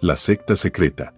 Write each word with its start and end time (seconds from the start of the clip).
La 0.00 0.14
secta 0.14 0.54
secreta. 0.54 1.12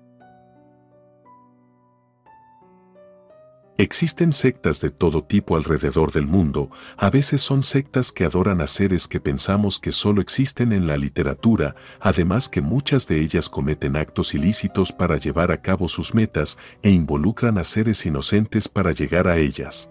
Existen 3.76 4.32
sectas 4.32 4.80
de 4.80 4.88
todo 4.88 5.22
tipo 5.22 5.54
alrededor 5.56 6.12
del 6.12 6.26
mundo, 6.26 6.70
a 6.96 7.10
veces 7.10 7.42
son 7.42 7.62
sectas 7.62 8.10
que 8.10 8.24
adoran 8.24 8.62
a 8.62 8.66
seres 8.66 9.06
que 9.06 9.20
pensamos 9.20 9.78
que 9.78 9.92
solo 9.92 10.22
existen 10.22 10.72
en 10.72 10.86
la 10.86 10.96
literatura, 10.96 11.76
además 12.00 12.48
que 12.48 12.62
muchas 12.62 13.06
de 13.06 13.20
ellas 13.20 13.50
cometen 13.50 13.96
actos 13.96 14.32
ilícitos 14.32 14.92
para 14.92 15.18
llevar 15.18 15.52
a 15.52 15.60
cabo 15.60 15.86
sus 15.86 16.14
metas 16.14 16.56
e 16.82 16.88
involucran 16.88 17.58
a 17.58 17.64
seres 17.64 18.06
inocentes 18.06 18.66
para 18.66 18.92
llegar 18.92 19.28
a 19.28 19.36
ellas. 19.36 19.90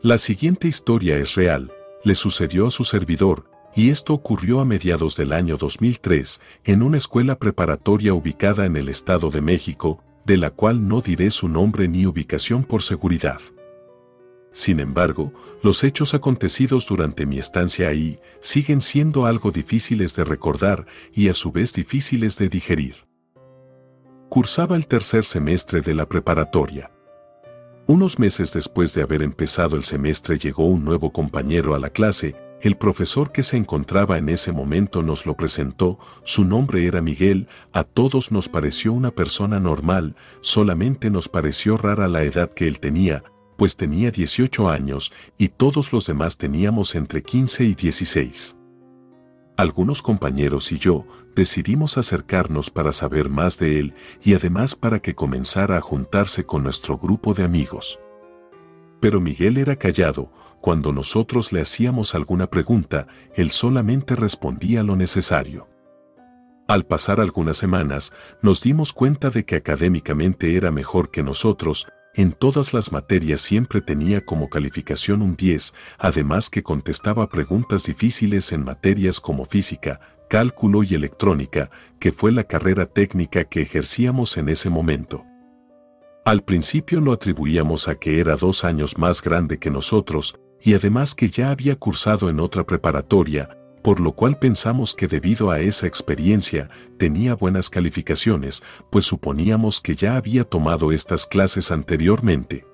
La 0.00 0.18
siguiente 0.18 0.68
historia 0.68 1.16
es 1.16 1.34
real, 1.34 1.72
le 2.04 2.14
sucedió 2.14 2.68
a 2.68 2.70
su 2.70 2.84
servidor, 2.84 3.50
y 3.74 3.90
esto 3.90 4.14
ocurrió 4.14 4.60
a 4.60 4.64
mediados 4.64 5.16
del 5.16 5.32
año 5.32 5.56
2003 5.56 6.40
en 6.64 6.82
una 6.82 6.96
escuela 6.96 7.38
preparatoria 7.38 8.14
ubicada 8.14 8.66
en 8.66 8.76
el 8.76 8.88
Estado 8.88 9.30
de 9.30 9.40
México, 9.40 10.02
de 10.24 10.36
la 10.36 10.50
cual 10.50 10.88
no 10.88 11.00
diré 11.00 11.30
su 11.30 11.48
nombre 11.48 11.88
ni 11.88 12.06
ubicación 12.06 12.64
por 12.64 12.82
seguridad. 12.82 13.40
Sin 14.52 14.80
embargo, 14.80 15.32
los 15.62 15.84
hechos 15.84 16.14
acontecidos 16.14 16.86
durante 16.86 17.24
mi 17.24 17.38
estancia 17.38 17.88
ahí 17.88 18.18
siguen 18.40 18.80
siendo 18.80 19.26
algo 19.26 19.52
difíciles 19.52 20.16
de 20.16 20.24
recordar 20.24 20.86
y 21.12 21.28
a 21.28 21.34
su 21.34 21.52
vez 21.52 21.72
difíciles 21.72 22.36
de 22.36 22.48
digerir. 22.48 22.96
Cursaba 24.28 24.76
el 24.76 24.86
tercer 24.86 25.24
semestre 25.24 25.80
de 25.80 25.94
la 25.94 26.08
preparatoria. 26.08 26.90
Unos 27.86 28.18
meses 28.18 28.52
después 28.52 28.94
de 28.94 29.02
haber 29.02 29.22
empezado 29.22 29.76
el 29.76 29.82
semestre 29.84 30.38
llegó 30.38 30.66
un 30.66 30.84
nuevo 30.84 31.12
compañero 31.12 31.74
a 31.74 31.78
la 31.78 31.90
clase, 31.90 32.36
el 32.62 32.76
profesor 32.76 33.32
que 33.32 33.42
se 33.42 33.56
encontraba 33.56 34.18
en 34.18 34.28
ese 34.28 34.52
momento 34.52 35.02
nos 35.02 35.24
lo 35.24 35.34
presentó, 35.34 35.98
su 36.24 36.44
nombre 36.44 36.86
era 36.86 37.00
Miguel, 37.00 37.48
a 37.72 37.84
todos 37.84 38.32
nos 38.32 38.48
pareció 38.48 38.92
una 38.92 39.10
persona 39.10 39.58
normal, 39.58 40.14
solamente 40.40 41.10
nos 41.10 41.28
pareció 41.28 41.76
rara 41.76 42.06
la 42.06 42.22
edad 42.22 42.52
que 42.52 42.68
él 42.68 42.78
tenía, 42.78 43.24
pues 43.56 43.76
tenía 43.76 44.10
18 44.10 44.68
años 44.68 45.12
y 45.38 45.48
todos 45.48 45.92
los 45.92 46.06
demás 46.06 46.36
teníamos 46.36 46.94
entre 46.94 47.22
15 47.22 47.64
y 47.64 47.74
16. 47.74 48.56
Algunos 49.56 50.00
compañeros 50.00 50.72
y 50.72 50.78
yo 50.78 51.06
decidimos 51.36 51.98
acercarnos 51.98 52.70
para 52.70 52.92
saber 52.92 53.28
más 53.28 53.58
de 53.58 53.78
él 53.78 53.94
y 54.22 54.34
además 54.34 54.74
para 54.74 55.00
que 55.00 55.14
comenzara 55.14 55.76
a 55.76 55.82
juntarse 55.82 56.44
con 56.44 56.62
nuestro 56.62 56.96
grupo 56.96 57.34
de 57.34 57.44
amigos. 57.44 57.98
Pero 59.00 59.20
Miguel 59.20 59.58
era 59.58 59.76
callado, 59.76 60.32
cuando 60.60 60.92
nosotros 60.92 61.52
le 61.52 61.60
hacíamos 61.60 62.14
alguna 62.14 62.46
pregunta, 62.46 63.06
él 63.34 63.50
solamente 63.50 64.14
respondía 64.16 64.82
lo 64.82 64.96
necesario. 64.96 65.68
Al 66.68 66.86
pasar 66.86 67.20
algunas 67.20 67.56
semanas, 67.56 68.12
nos 68.42 68.62
dimos 68.62 68.92
cuenta 68.92 69.30
de 69.30 69.44
que 69.44 69.56
académicamente 69.56 70.56
era 70.56 70.70
mejor 70.70 71.10
que 71.10 71.22
nosotros, 71.22 71.88
en 72.14 72.32
todas 72.32 72.74
las 72.74 72.92
materias 72.92 73.40
siempre 73.40 73.80
tenía 73.80 74.24
como 74.24 74.48
calificación 74.48 75.22
un 75.22 75.36
10, 75.36 75.74
además 75.98 76.50
que 76.50 76.62
contestaba 76.62 77.28
preguntas 77.28 77.84
difíciles 77.84 78.52
en 78.52 78.64
materias 78.64 79.20
como 79.20 79.46
física, 79.46 80.00
cálculo 80.28 80.82
y 80.82 80.94
electrónica, 80.94 81.70
que 81.98 82.12
fue 82.12 82.32
la 82.32 82.44
carrera 82.44 82.86
técnica 82.86 83.44
que 83.44 83.62
ejercíamos 83.62 84.36
en 84.36 84.48
ese 84.48 84.70
momento. 84.70 85.24
Al 86.24 86.42
principio 86.42 87.00
lo 87.00 87.12
atribuíamos 87.12 87.88
a 87.88 87.94
que 87.96 88.20
era 88.20 88.36
dos 88.36 88.64
años 88.64 88.98
más 88.98 89.22
grande 89.22 89.58
que 89.58 89.70
nosotros, 89.70 90.38
y 90.62 90.74
además 90.74 91.14
que 91.14 91.28
ya 91.28 91.50
había 91.50 91.76
cursado 91.76 92.28
en 92.28 92.40
otra 92.40 92.64
preparatoria, 92.64 93.56
por 93.82 94.00
lo 94.00 94.12
cual 94.12 94.38
pensamos 94.38 94.94
que 94.94 95.06
debido 95.06 95.50
a 95.50 95.60
esa 95.60 95.86
experiencia 95.86 96.68
tenía 96.98 97.34
buenas 97.34 97.70
calificaciones, 97.70 98.62
pues 98.90 99.06
suponíamos 99.06 99.80
que 99.80 99.94
ya 99.94 100.16
había 100.16 100.44
tomado 100.44 100.92
estas 100.92 101.26
clases 101.26 101.70
anteriormente. 101.70 102.66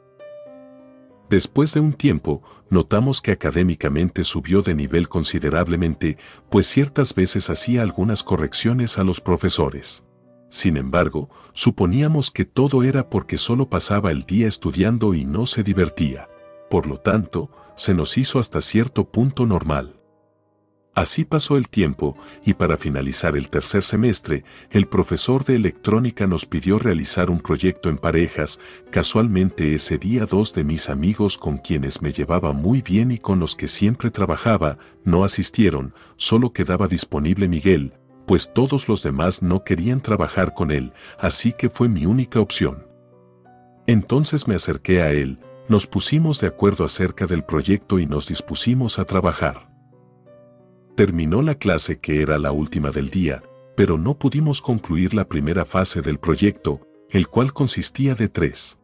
Después 1.28 1.74
de 1.74 1.80
un 1.80 1.92
tiempo, 1.92 2.42
notamos 2.70 3.20
que 3.20 3.32
académicamente 3.32 4.22
subió 4.22 4.62
de 4.62 4.74
nivel 4.74 5.08
considerablemente, 5.08 6.18
pues 6.50 6.66
ciertas 6.66 7.14
veces 7.14 7.50
hacía 7.50 7.82
algunas 7.82 8.22
correcciones 8.22 8.98
a 8.98 9.04
los 9.04 9.20
profesores. 9.20 10.06
Sin 10.48 10.76
embargo, 10.76 11.28
suponíamos 11.52 12.30
que 12.30 12.44
todo 12.44 12.84
era 12.84 13.10
porque 13.10 13.38
solo 13.38 13.68
pasaba 13.68 14.12
el 14.12 14.22
día 14.22 14.46
estudiando 14.46 15.14
y 15.14 15.24
no 15.24 15.46
se 15.46 15.64
divertía. 15.64 16.28
Por 16.70 16.86
lo 16.86 16.98
tanto, 16.98 17.50
se 17.76 17.94
nos 17.94 18.18
hizo 18.18 18.38
hasta 18.38 18.60
cierto 18.60 19.04
punto 19.04 19.46
normal. 19.46 19.96
Así 20.96 21.26
pasó 21.26 21.58
el 21.58 21.68
tiempo 21.68 22.16
y 22.42 22.54
para 22.54 22.78
finalizar 22.78 23.36
el 23.36 23.50
tercer 23.50 23.82
semestre, 23.82 24.44
el 24.70 24.86
profesor 24.86 25.44
de 25.44 25.54
electrónica 25.54 26.26
nos 26.26 26.46
pidió 26.46 26.78
realizar 26.78 27.28
un 27.28 27.40
proyecto 27.40 27.90
en 27.90 27.98
parejas. 27.98 28.58
Casualmente 28.90 29.74
ese 29.74 29.98
día 29.98 30.24
dos 30.24 30.54
de 30.54 30.64
mis 30.64 30.88
amigos 30.88 31.36
con 31.36 31.58
quienes 31.58 32.00
me 32.00 32.12
llevaba 32.12 32.52
muy 32.52 32.80
bien 32.80 33.10
y 33.10 33.18
con 33.18 33.40
los 33.40 33.54
que 33.54 33.68
siempre 33.68 34.10
trabajaba, 34.10 34.78
no 35.04 35.22
asistieron, 35.22 35.92
solo 36.16 36.54
quedaba 36.54 36.88
disponible 36.88 37.46
Miguel, 37.46 37.92
pues 38.26 38.54
todos 38.54 38.88
los 38.88 39.02
demás 39.02 39.42
no 39.42 39.64
querían 39.64 40.00
trabajar 40.00 40.54
con 40.54 40.70
él, 40.70 40.94
así 41.18 41.52
que 41.52 41.68
fue 41.68 41.90
mi 41.90 42.06
única 42.06 42.40
opción. 42.40 42.86
Entonces 43.86 44.48
me 44.48 44.54
acerqué 44.54 45.02
a 45.02 45.12
él, 45.12 45.40
nos 45.68 45.86
pusimos 45.86 46.40
de 46.40 46.46
acuerdo 46.46 46.84
acerca 46.84 47.26
del 47.26 47.44
proyecto 47.44 47.98
y 47.98 48.06
nos 48.06 48.28
dispusimos 48.28 48.98
a 48.98 49.04
trabajar. 49.04 49.72
Terminó 50.94 51.42
la 51.42 51.56
clase 51.56 51.98
que 51.98 52.22
era 52.22 52.38
la 52.38 52.52
última 52.52 52.90
del 52.90 53.10
día, 53.10 53.42
pero 53.76 53.98
no 53.98 54.18
pudimos 54.18 54.62
concluir 54.62 55.12
la 55.12 55.28
primera 55.28 55.66
fase 55.66 56.00
del 56.02 56.18
proyecto, 56.18 56.80
el 57.10 57.28
cual 57.28 57.52
consistía 57.52 58.14
de 58.14 58.28
tres. 58.28 58.78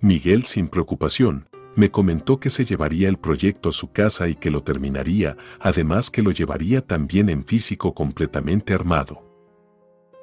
Miguel, 0.00 0.44
sin 0.44 0.68
preocupación, 0.68 1.48
me 1.76 1.90
comentó 1.90 2.40
que 2.40 2.50
se 2.50 2.64
llevaría 2.64 3.08
el 3.08 3.18
proyecto 3.18 3.68
a 3.68 3.72
su 3.72 3.92
casa 3.92 4.28
y 4.28 4.34
que 4.34 4.50
lo 4.50 4.62
terminaría, 4.62 5.36
además 5.60 6.10
que 6.10 6.22
lo 6.22 6.30
llevaría 6.30 6.80
también 6.80 7.28
en 7.28 7.44
físico 7.44 7.94
completamente 7.94 8.74
armado. 8.74 9.22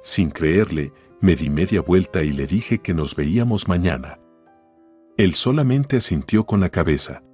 Sin 0.02 0.30
creerle, 0.30 0.92
me 1.20 1.36
di 1.36 1.50
media 1.50 1.80
vuelta 1.80 2.22
y 2.22 2.32
le 2.32 2.46
dije 2.46 2.78
que 2.78 2.94
nos 2.94 3.14
veíamos 3.14 3.68
mañana. 3.68 4.18
Él 5.18 5.34
solamente 5.34 5.96
asintió 5.96 6.46
con 6.46 6.60
la 6.60 6.70
cabeza. 6.70 7.24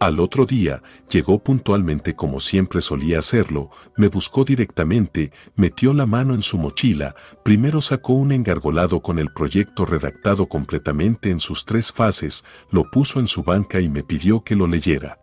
Al 0.00 0.18
otro 0.18 0.46
día, 0.46 0.82
llegó 1.10 1.38
puntualmente 1.38 2.16
como 2.16 2.40
siempre 2.40 2.80
solía 2.80 3.18
hacerlo, 3.18 3.70
me 3.98 4.08
buscó 4.08 4.44
directamente, 4.44 5.30
metió 5.56 5.92
la 5.92 6.06
mano 6.06 6.34
en 6.34 6.40
su 6.40 6.56
mochila, 6.56 7.14
primero 7.44 7.82
sacó 7.82 8.14
un 8.14 8.32
engargolado 8.32 9.02
con 9.02 9.18
el 9.18 9.30
proyecto 9.30 9.84
redactado 9.84 10.48
completamente 10.48 11.30
en 11.30 11.38
sus 11.40 11.66
tres 11.66 11.92
fases, 11.92 12.44
lo 12.70 12.90
puso 12.90 13.20
en 13.20 13.26
su 13.26 13.42
banca 13.42 13.78
y 13.80 13.90
me 13.90 14.02
pidió 14.02 14.42
que 14.42 14.56
lo 14.56 14.66
leyera. 14.66 15.18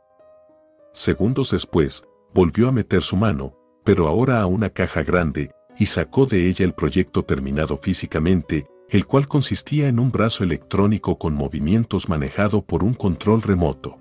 Segundos 0.91 1.49
después, 1.51 2.03
volvió 2.35 2.69
a 2.69 2.71
meter 2.71 3.01
su 3.01 3.15
mano, 3.15 3.57
pero 3.83 4.07
ahora 4.07 4.41
a 4.41 4.45
una 4.45 4.69
caja 4.69 5.01
grande, 5.01 5.49
y 5.79 5.87
sacó 5.87 6.27
de 6.27 6.47
ella 6.47 6.65
el 6.65 6.73
proyecto 6.73 7.23
terminado 7.23 7.77
físicamente, 7.77 8.67
el 8.93 9.07
cual 9.07 9.27
consistía 9.27 9.87
en 9.87 9.99
un 9.99 10.11
brazo 10.11 10.43
electrónico 10.43 11.17
con 11.17 11.33
movimientos 11.33 12.09
manejado 12.09 12.63
por 12.63 12.83
un 12.83 12.93
control 12.93 13.41
remoto. 13.41 13.97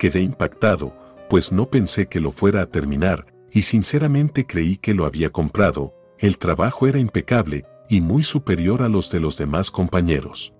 Quedé 0.00 0.20
impactado, 0.20 0.96
pues 1.30 1.52
no 1.52 1.70
pensé 1.70 2.06
que 2.06 2.18
lo 2.18 2.32
fuera 2.32 2.62
a 2.62 2.66
terminar, 2.66 3.32
y 3.52 3.62
sinceramente 3.62 4.48
creí 4.48 4.78
que 4.78 4.94
lo 4.94 5.06
había 5.06 5.30
comprado, 5.30 5.94
el 6.18 6.38
trabajo 6.38 6.88
era 6.88 6.98
impecable 6.98 7.66
y 7.88 8.00
muy 8.00 8.24
superior 8.24 8.82
a 8.82 8.88
los 8.88 9.12
de 9.12 9.20
los 9.20 9.36
demás 9.36 9.70
compañeros. 9.70 10.52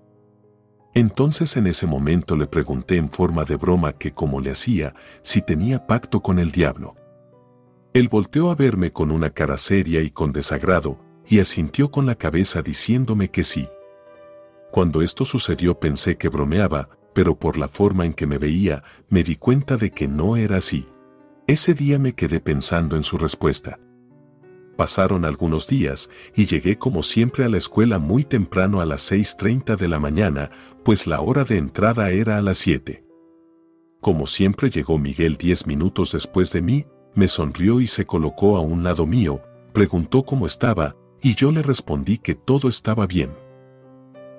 Entonces 0.93 1.57
en 1.57 1.67
ese 1.67 1.87
momento 1.87 2.37
le 2.37 2.47
pregunté 2.47 2.95
en 2.95 3.09
forma 3.09 3.43
de 3.43 3.57
broma 3.57 3.97
que 3.97 4.13
como 4.13 4.39
le 4.39 4.51
hacía, 4.51 4.95
si 5.21 5.41
tenía 5.41 5.87
pacto 5.87 6.21
con 6.21 6.39
el 6.39 6.51
diablo. 6.51 6.95
Él 7.93 8.07
volteó 8.07 8.49
a 8.49 8.55
verme 8.55 8.93
con 8.93 9.11
una 9.11 9.31
cara 9.31 9.57
seria 9.57 9.99
y 9.99 10.09
con 10.09 10.31
desagrado, 10.31 11.04
y 11.27 11.39
asintió 11.39 11.91
con 11.91 12.05
la 12.05 12.15
cabeza 12.15 12.61
diciéndome 12.61 13.29
que 13.29 13.43
sí. 13.43 13.67
Cuando 14.71 15.01
esto 15.01 15.25
sucedió 15.25 15.79
pensé 15.79 16.17
que 16.17 16.29
bromeaba, 16.29 16.89
pero 17.13 17.39
por 17.39 17.57
la 17.57 17.69
forma 17.69 18.05
en 18.05 18.13
que 18.13 18.27
me 18.27 18.37
veía, 18.37 18.83
me 19.09 19.23
di 19.23 19.37
cuenta 19.37 19.77
de 19.77 19.91
que 19.91 20.07
no 20.07 20.35
era 20.35 20.57
así. 20.57 20.87
Ese 21.47 21.73
día 21.73 21.97
me 21.97 22.13
quedé 22.13 22.41
pensando 22.41 22.97
en 22.97 23.03
su 23.03 23.17
respuesta. 23.17 23.79
Pasaron 24.75 25.23
algunos 25.23 25.67
días 25.67 26.09
y 26.35 26.47
llegué 26.47 26.77
como 26.77 27.03
siempre 27.03 27.45
a 27.45 27.49
la 27.49 27.57
escuela 27.57 27.99
muy 27.99 28.25
temprano 28.25 28.81
a 28.81 28.85
las 28.85 29.09
6.30 29.09 29.77
de 29.77 29.87
la 29.87 29.99
mañana, 29.99 30.51
pues 30.83 31.07
la 31.07 31.21
hora 31.21 31.45
de 31.45 31.57
entrada 31.57 32.09
era 32.09 32.37
a 32.37 32.41
las 32.41 32.57
7. 32.57 33.05
Como 34.01 34.27
siempre 34.27 34.69
llegó 34.69 34.97
Miguel 34.97 35.37
10 35.37 35.67
minutos 35.67 36.11
después 36.11 36.51
de 36.51 36.61
mí, 36.61 36.85
me 37.13 37.29
sonrió 37.29 37.79
y 37.79 37.87
se 37.87 38.05
colocó 38.05 38.57
a 38.57 38.59
un 38.59 38.83
lado 38.83 39.05
mío, 39.05 39.41
preguntó 39.71 40.23
cómo 40.23 40.45
estaba, 40.45 40.97
y 41.25 41.33
yo 41.33 41.51
le 41.51 41.63
respondí 41.63 42.19
que 42.19 42.35
todo 42.35 42.69
estaba 42.69 43.07
bien. 43.07 43.31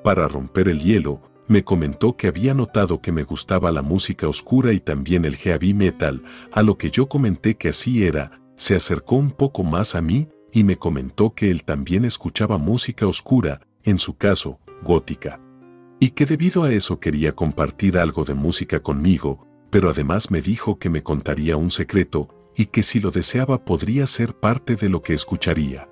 Para 0.04 0.28
romper 0.28 0.68
el 0.68 0.78
hielo, 0.78 1.20
me 1.48 1.64
comentó 1.64 2.16
que 2.16 2.28
había 2.28 2.54
notado 2.54 3.00
que 3.00 3.10
me 3.10 3.24
gustaba 3.24 3.72
la 3.72 3.82
música 3.82 4.28
oscura 4.28 4.72
y 4.72 4.78
también 4.78 5.24
el 5.24 5.34
heavy 5.34 5.74
metal, 5.74 6.22
a 6.52 6.62
lo 6.62 6.78
que 6.78 6.92
yo 6.92 7.08
comenté 7.08 7.56
que 7.56 7.70
así 7.70 8.04
era, 8.04 8.40
se 8.54 8.76
acercó 8.76 9.16
un 9.16 9.32
poco 9.32 9.64
más 9.64 9.96
a 9.96 10.00
mí 10.00 10.28
y 10.52 10.62
me 10.62 10.76
comentó 10.76 11.34
que 11.34 11.50
él 11.50 11.64
también 11.64 12.04
escuchaba 12.04 12.56
música 12.56 13.08
oscura, 13.08 13.62
en 13.82 13.98
su 13.98 14.16
caso, 14.16 14.60
gótica. 14.84 15.40
Y 15.98 16.10
que 16.10 16.24
debido 16.24 16.62
a 16.62 16.72
eso 16.72 17.00
quería 17.00 17.32
compartir 17.32 17.98
algo 17.98 18.22
de 18.22 18.34
música 18.34 18.78
conmigo, 18.78 19.44
pero 19.70 19.90
además 19.90 20.30
me 20.30 20.40
dijo 20.40 20.78
que 20.78 20.88
me 20.88 21.02
contaría 21.02 21.56
un 21.56 21.72
secreto 21.72 22.28
y 22.56 22.66
que 22.66 22.84
si 22.84 23.00
lo 23.00 23.10
deseaba 23.10 23.64
podría 23.64 24.06
ser 24.06 24.34
parte 24.34 24.76
de 24.76 24.88
lo 24.88 25.02
que 25.02 25.14
escucharía. 25.14 25.88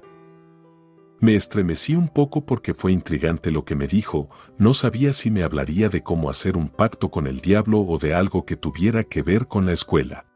Me 1.24 1.36
estremecí 1.36 1.94
un 1.94 2.08
poco 2.08 2.44
porque 2.44 2.74
fue 2.74 2.92
intrigante 2.92 3.50
lo 3.50 3.64
que 3.64 3.74
me 3.74 3.86
dijo, 3.86 4.28
no 4.58 4.74
sabía 4.74 5.14
si 5.14 5.30
me 5.30 5.42
hablaría 5.42 5.88
de 5.88 6.02
cómo 6.02 6.28
hacer 6.28 6.54
un 6.54 6.68
pacto 6.68 7.10
con 7.10 7.26
el 7.26 7.40
diablo 7.40 7.80
o 7.80 7.96
de 7.96 8.12
algo 8.12 8.44
que 8.44 8.56
tuviera 8.56 9.04
que 9.04 9.22
ver 9.22 9.46
con 9.46 9.64
la 9.64 9.72
escuela. 9.72 10.26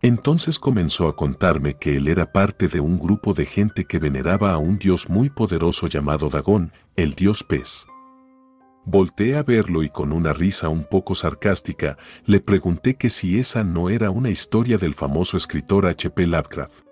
Entonces 0.00 0.58
comenzó 0.58 1.06
a 1.06 1.16
contarme 1.16 1.74
que 1.74 1.96
él 1.96 2.08
era 2.08 2.32
parte 2.32 2.66
de 2.68 2.80
un 2.80 2.98
grupo 2.98 3.34
de 3.34 3.44
gente 3.44 3.84
que 3.84 3.98
veneraba 3.98 4.52
a 4.52 4.56
un 4.56 4.78
dios 4.78 5.10
muy 5.10 5.28
poderoso 5.28 5.86
llamado 5.86 6.30
Dagón, 6.30 6.72
el 6.96 7.12
dios 7.12 7.44
pez. 7.44 7.86
Volté 8.86 9.36
a 9.36 9.42
verlo 9.42 9.82
y 9.82 9.90
con 9.90 10.12
una 10.12 10.32
risa 10.32 10.70
un 10.70 10.84
poco 10.84 11.14
sarcástica 11.14 11.98
le 12.24 12.40
pregunté 12.40 12.94
que 12.94 13.10
si 13.10 13.38
esa 13.38 13.64
no 13.64 13.90
era 13.90 14.10
una 14.10 14.30
historia 14.30 14.78
del 14.78 14.94
famoso 14.94 15.36
escritor 15.36 15.86
H.P. 15.86 16.26
Lovecraft. 16.26 16.89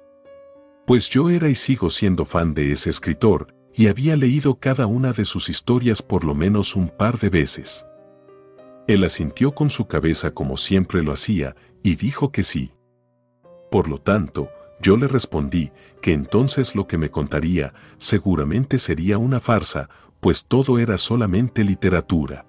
Pues 0.88 1.10
yo 1.10 1.28
era 1.28 1.50
y 1.50 1.54
sigo 1.54 1.90
siendo 1.90 2.24
fan 2.24 2.54
de 2.54 2.72
ese 2.72 2.88
escritor, 2.88 3.54
y 3.74 3.88
había 3.88 4.16
leído 4.16 4.58
cada 4.58 4.86
una 4.86 5.12
de 5.12 5.26
sus 5.26 5.50
historias 5.50 6.00
por 6.00 6.24
lo 6.24 6.34
menos 6.34 6.76
un 6.76 6.88
par 6.88 7.18
de 7.18 7.28
veces. 7.28 7.84
Él 8.86 9.04
asintió 9.04 9.52
con 9.52 9.68
su 9.68 9.86
cabeza 9.86 10.30
como 10.30 10.56
siempre 10.56 11.02
lo 11.02 11.12
hacía, 11.12 11.54
y 11.82 11.96
dijo 11.96 12.32
que 12.32 12.42
sí. 12.42 12.72
Por 13.70 13.90
lo 13.90 13.98
tanto, 13.98 14.48
yo 14.80 14.96
le 14.96 15.08
respondí 15.08 15.72
que 16.00 16.14
entonces 16.14 16.74
lo 16.74 16.86
que 16.86 16.96
me 16.96 17.10
contaría 17.10 17.74
seguramente 17.98 18.78
sería 18.78 19.18
una 19.18 19.40
farsa, 19.40 19.90
pues 20.20 20.46
todo 20.46 20.78
era 20.78 20.96
solamente 20.96 21.64
literatura. 21.64 22.46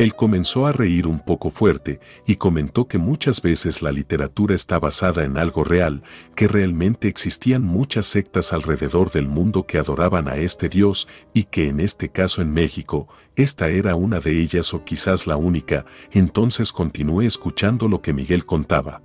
Él 0.00 0.14
comenzó 0.14 0.66
a 0.66 0.72
reír 0.72 1.06
un 1.06 1.20
poco 1.20 1.50
fuerte 1.50 2.00
y 2.26 2.36
comentó 2.36 2.88
que 2.88 2.96
muchas 2.96 3.42
veces 3.42 3.82
la 3.82 3.92
literatura 3.92 4.54
está 4.54 4.78
basada 4.78 5.26
en 5.26 5.36
algo 5.36 5.62
real, 5.62 6.02
que 6.34 6.48
realmente 6.48 7.06
existían 7.06 7.62
muchas 7.62 8.06
sectas 8.06 8.54
alrededor 8.54 9.10
del 9.10 9.28
mundo 9.28 9.66
que 9.66 9.76
adoraban 9.76 10.26
a 10.26 10.36
este 10.36 10.70
Dios 10.70 11.06
y 11.34 11.44
que 11.44 11.68
en 11.68 11.80
este 11.80 12.08
caso 12.08 12.40
en 12.40 12.50
México, 12.50 13.08
esta 13.36 13.68
era 13.68 13.94
una 13.94 14.20
de 14.20 14.40
ellas 14.40 14.72
o 14.72 14.86
quizás 14.86 15.26
la 15.26 15.36
única, 15.36 15.84
entonces 16.12 16.72
continué 16.72 17.26
escuchando 17.26 17.86
lo 17.86 18.00
que 18.00 18.14
Miguel 18.14 18.46
contaba. 18.46 19.02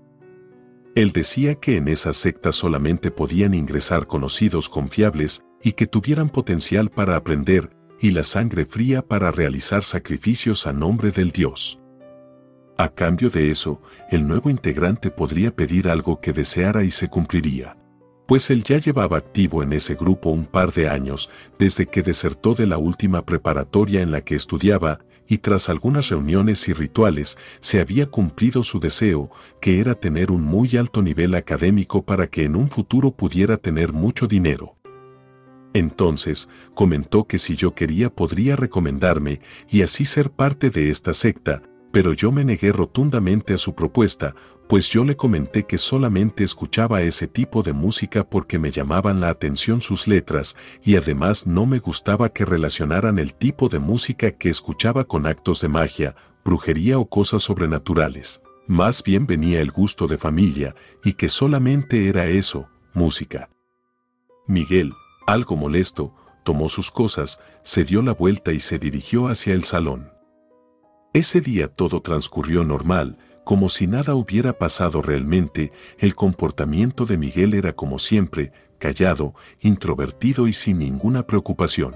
Él 0.96 1.12
decía 1.12 1.56
que 1.56 1.76
en 1.76 1.90
esa 1.90 2.14
secta 2.14 2.54
solamente 2.54 3.12
podían 3.12 3.54
ingresar 3.54 4.08
conocidos 4.08 4.70
confiables 4.70 5.44
y 5.62 5.74
que 5.74 5.88
tuvieran 5.88 6.30
potencial 6.30 6.90
para 6.90 7.18
aprender 7.18 7.76
y 8.00 8.12
la 8.12 8.24
sangre 8.24 8.66
fría 8.66 9.02
para 9.02 9.32
realizar 9.32 9.84
sacrificios 9.84 10.68
a 10.68 10.74
nombre 10.74 11.12
del 11.12 11.32
Dios. 11.32 11.80
A 12.78 12.90
cambio 12.90 13.30
de 13.30 13.52
eso, 13.52 13.82
el 14.12 14.28
nuevo 14.28 14.50
integrante 14.50 15.10
podría 15.10 15.56
pedir 15.56 15.88
algo 15.88 16.20
que 16.20 16.34
deseara 16.34 16.84
y 16.84 16.92
se 16.92 17.08
cumpliría. 17.08 17.78
Pues 18.28 18.50
él 18.50 18.64
ya 18.64 18.80
llevaba 18.80 19.18
activo 19.18 19.64
en 19.64 19.72
ese 19.72 19.96
grupo 19.96 20.32
un 20.32 20.46
par 20.46 20.74
de 20.74 20.90
años, 20.90 21.30
desde 21.60 21.86
que 21.86 22.02
desertó 22.02 22.54
de 22.54 22.66
la 22.66 22.78
última 22.78 23.24
preparatoria 23.26 24.02
en 24.02 24.12
la 24.12 24.22
que 24.22 24.36
estudiaba, 24.36 25.00
y 25.28 25.38
tras 25.40 25.70
algunas 25.70 26.10
reuniones 26.10 26.68
y 26.68 26.74
rituales 26.74 27.38
se 27.60 27.80
había 27.80 28.08
cumplido 28.08 28.64
su 28.64 28.80
deseo, 28.80 29.32
que 29.62 29.80
era 29.80 29.96
tener 29.96 30.32
un 30.32 30.42
muy 30.42 30.76
alto 30.78 31.02
nivel 31.02 31.36
académico 31.36 32.04
para 32.04 32.28
que 32.28 32.44
en 32.44 32.56
un 32.56 32.70
futuro 32.70 33.12
pudiera 33.12 33.58
tener 33.58 33.94
mucho 33.94 34.28
dinero. 34.28 34.76
Entonces, 35.76 36.48
comentó 36.74 37.26
que 37.26 37.38
si 37.38 37.58
yo 37.58 37.76
quería 37.76 38.10
podría 38.10 38.56
recomendarme 38.56 39.42
y 39.70 39.82
así 39.82 40.06
ser 40.06 40.32
parte 40.32 40.70
de 40.70 40.90
esta 40.90 41.14
secta, 41.14 41.64
pero 41.92 42.14
yo 42.14 42.32
me 42.32 42.46
negué 42.46 42.72
rotundamente 42.72 43.54
a 43.54 43.58
su 43.58 43.76
propuesta, 43.76 44.36
pues 44.70 44.88
yo 44.88 45.04
le 45.04 45.18
comenté 45.18 45.66
que 45.66 45.78
solamente 45.78 46.46
escuchaba 46.46 47.02
ese 47.02 47.28
tipo 47.28 47.62
de 47.62 47.74
música 47.74 48.24
porque 48.24 48.58
me 48.58 48.72
llamaban 48.72 49.20
la 49.20 49.28
atención 49.28 49.82
sus 49.82 50.08
letras 50.08 50.56
y 50.82 50.96
además 50.96 51.46
no 51.46 51.66
me 51.66 51.80
gustaba 51.80 52.30
que 52.30 52.46
relacionaran 52.46 53.20
el 53.20 53.36
tipo 53.36 53.68
de 53.68 53.80
música 53.80 54.32
que 54.32 54.48
escuchaba 54.48 55.04
con 55.04 55.28
actos 55.28 55.60
de 55.60 55.68
magia, 55.68 56.16
brujería 56.46 57.00
o 57.00 57.10
cosas 57.10 57.44
sobrenaturales. 57.44 58.42
Más 58.66 59.04
bien 59.04 59.28
venía 59.28 59.60
el 59.60 59.72
gusto 59.72 60.08
de 60.08 60.18
familia 60.18 60.74
y 61.04 61.14
que 61.14 61.28
solamente 61.28 62.08
era 62.08 62.28
eso, 62.28 62.70
música. 62.94 63.50
Miguel, 64.48 64.94
algo 65.26 65.56
molesto, 65.56 66.14
tomó 66.44 66.70
sus 66.70 66.92
cosas, 66.92 67.40
se 67.64 67.84
dio 67.84 68.02
la 68.02 68.14
vuelta 68.14 68.52
y 68.54 68.60
se 68.60 68.80
dirigió 68.80 69.28
hacia 69.28 69.54
el 69.54 69.64
salón. 69.64 70.12
Ese 71.14 71.42
día 71.42 71.68
todo 71.68 72.02
transcurrió 72.02 72.64
normal, 72.64 73.18
como 73.46 73.70
si 73.70 73.88
nada 73.88 74.16
hubiera 74.16 74.54
pasado 74.54 75.02
realmente, 75.02 75.72
el 76.00 76.16
comportamiento 76.16 77.06
de 77.06 77.18
Miguel 77.18 77.54
era 77.54 77.74
como 77.74 78.00
siempre, 78.00 78.52
callado, 78.80 79.34
introvertido 79.62 80.48
y 80.48 80.54
sin 80.54 80.80
ninguna 80.80 81.26
preocupación. 81.26 81.96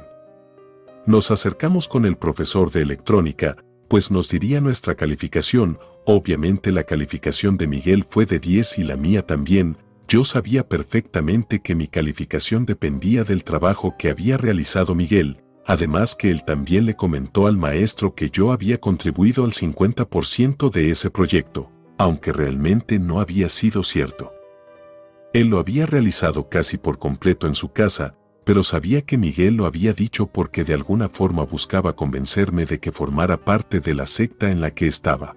Nos 1.06 1.32
acercamos 1.32 1.88
con 1.88 2.06
el 2.06 2.18
profesor 2.18 2.72
de 2.72 2.82
electrónica, 2.82 3.58
pues 3.88 4.12
nos 4.12 4.30
diría 4.30 4.62
nuestra 4.62 4.96
calificación, 4.96 5.80
obviamente 6.06 6.72
la 6.72 6.84
calificación 6.84 7.58
de 7.58 7.68
Miguel 7.68 8.06
fue 8.08 8.26
de 8.26 8.40
10 8.40 8.78
y 8.78 8.84
la 8.84 8.96
mía 8.96 9.26
también, 9.26 9.78
yo 10.10 10.24
sabía 10.24 10.68
perfectamente 10.68 11.60
que 11.60 11.76
mi 11.76 11.88
calificación 11.88 12.66
dependía 12.66 13.24
del 13.24 13.44
trabajo 13.44 13.96
que 13.98 14.10
había 14.10 14.38
realizado 14.38 14.96
Miguel, 14.96 15.44
además 15.68 16.16
que 16.16 16.32
él 16.32 16.44
también 16.44 16.88
le 16.88 16.96
comentó 16.96 17.46
al 17.46 17.58
maestro 17.58 18.16
que 18.16 18.32
yo 18.32 18.52
había 18.52 18.80
contribuido 18.80 19.46
al 19.46 19.52
50% 19.52 20.72
de 20.72 20.90
ese 20.90 21.12
proyecto, 21.12 21.72
aunque 22.00 22.32
realmente 22.32 22.98
no 22.98 23.20
había 23.20 23.50
sido 23.50 23.84
cierto. 23.84 24.34
Él 25.32 25.50
lo 25.50 25.60
había 25.60 25.86
realizado 25.86 26.50
casi 26.50 26.80
por 26.80 26.98
completo 26.98 27.46
en 27.46 27.54
su 27.54 27.72
casa, 27.72 28.16
pero 28.46 28.64
sabía 28.64 29.04
que 29.04 29.20
Miguel 29.20 29.58
lo 29.58 29.68
había 29.68 29.94
dicho 29.94 30.26
porque 30.26 30.64
de 30.64 30.74
alguna 30.74 31.08
forma 31.08 31.44
buscaba 31.44 31.96
convencerme 31.96 32.66
de 32.66 32.80
que 32.80 32.92
formara 32.92 33.38
parte 33.38 33.80
de 33.80 33.94
la 33.94 34.08
secta 34.08 34.50
en 34.50 34.60
la 34.60 34.72
que 34.72 34.88
estaba. 34.88 35.36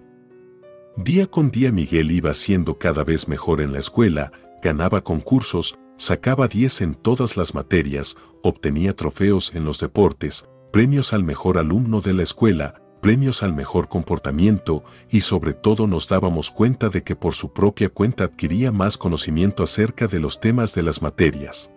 Día 0.97 1.27
con 1.27 1.51
día 1.51 1.73
Miguel 1.73 2.11
iba 2.11 2.33
siendo 2.33 2.79
cada 2.79 3.05
vez 3.05 3.29
mejor 3.29 3.61
en 3.61 3.75
la 3.75 3.79
escuela, 3.79 4.33
ganaba 4.63 5.03
concursos, 5.03 5.77
sacaba 5.97 6.49
10 6.49 6.81
en 6.81 6.95
todas 6.95 7.37
las 7.37 7.55
materias, 7.55 8.17
obtenía 8.43 8.95
trofeos 8.97 9.55
en 9.55 9.65
los 9.65 9.81
deportes, 9.81 10.47
premios 10.73 11.13
al 11.13 11.25
mejor 11.25 11.59
alumno 11.59 12.01
de 12.01 12.15
la 12.15 12.23
escuela, 12.23 12.81
premios 13.03 13.43
al 13.43 13.53
mejor 13.53 13.89
comportamiento 13.89 14.85
y 15.11 15.23
sobre 15.23 15.53
todo 15.53 15.87
nos 15.87 16.09
dábamos 16.09 16.51
cuenta 16.51 16.89
de 16.89 17.03
que 17.03 17.17
por 17.17 17.35
su 17.35 17.53
propia 17.53 17.89
cuenta 17.89 18.25
adquiría 18.25 18.71
más 18.71 18.97
conocimiento 18.97 19.65
acerca 19.65 20.07
de 20.07 20.21
los 20.21 20.41
temas 20.41 20.73
de 20.75 20.83
las 20.85 21.03
materias. 21.03 21.71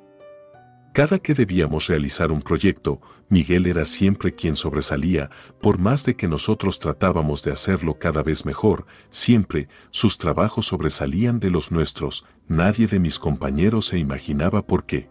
Cada 0.96 1.20
que 1.20 1.34
debíamos 1.34 1.88
realizar 1.88 2.32
un 2.32 2.42
proyecto, 2.42 3.02
Miguel 3.28 3.68
era 3.68 3.84
siempre 3.84 4.34
quien 4.34 4.56
sobresalía, 4.56 5.30
por 5.62 5.78
más 5.78 6.06
de 6.06 6.16
que 6.16 6.30
nosotros 6.30 6.80
tratábamos 6.80 7.44
de 7.44 7.52
hacerlo 7.52 8.00
cada 8.00 8.24
vez 8.24 8.46
mejor, 8.46 8.86
siempre 9.10 9.68
sus 9.90 10.18
trabajos 10.18 10.68
sobresalían 10.68 11.42
de 11.42 11.50
los 11.50 11.70
nuestros, 11.70 12.24
nadie 12.48 12.88
de 12.88 13.00
mis 13.00 13.20
compañeros 13.20 13.88
se 13.88 14.00
imaginaba 14.00 14.66
por 14.66 14.86
qué. 14.86 15.10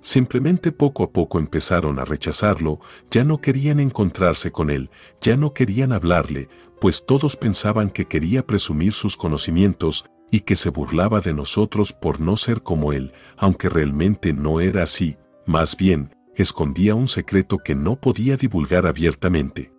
Simplemente 0.00 0.72
poco 0.72 1.04
a 1.04 1.12
poco 1.12 1.38
empezaron 1.38 2.00
a 2.00 2.04
rechazarlo, 2.04 2.80
ya 3.08 3.22
no 3.22 3.40
querían 3.40 3.78
encontrarse 3.78 4.50
con 4.50 4.68
él, 4.68 4.90
ya 5.20 5.36
no 5.36 5.54
querían 5.54 5.92
hablarle, 5.92 6.48
pues 6.80 7.06
todos 7.06 7.36
pensaban 7.36 7.90
que 7.90 8.06
quería 8.06 8.44
presumir 8.44 8.92
sus 8.92 9.16
conocimientos, 9.16 10.06
y 10.30 10.40
que 10.40 10.56
se 10.56 10.70
burlaba 10.70 11.20
de 11.20 11.32
nosotros 11.32 11.92
por 11.92 12.20
no 12.20 12.36
ser 12.36 12.62
como 12.62 12.92
él, 12.92 13.12
aunque 13.36 13.68
realmente 13.68 14.32
no 14.32 14.60
era 14.60 14.82
así, 14.82 15.16
más 15.46 15.76
bien, 15.76 16.14
escondía 16.34 16.94
un 16.94 17.08
secreto 17.08 17.58
que 17.58 17.74
no 17.74 17.96
podía 17.96 18.36
divulgar 18.36 18.86
abiertamente. 18.86 19.74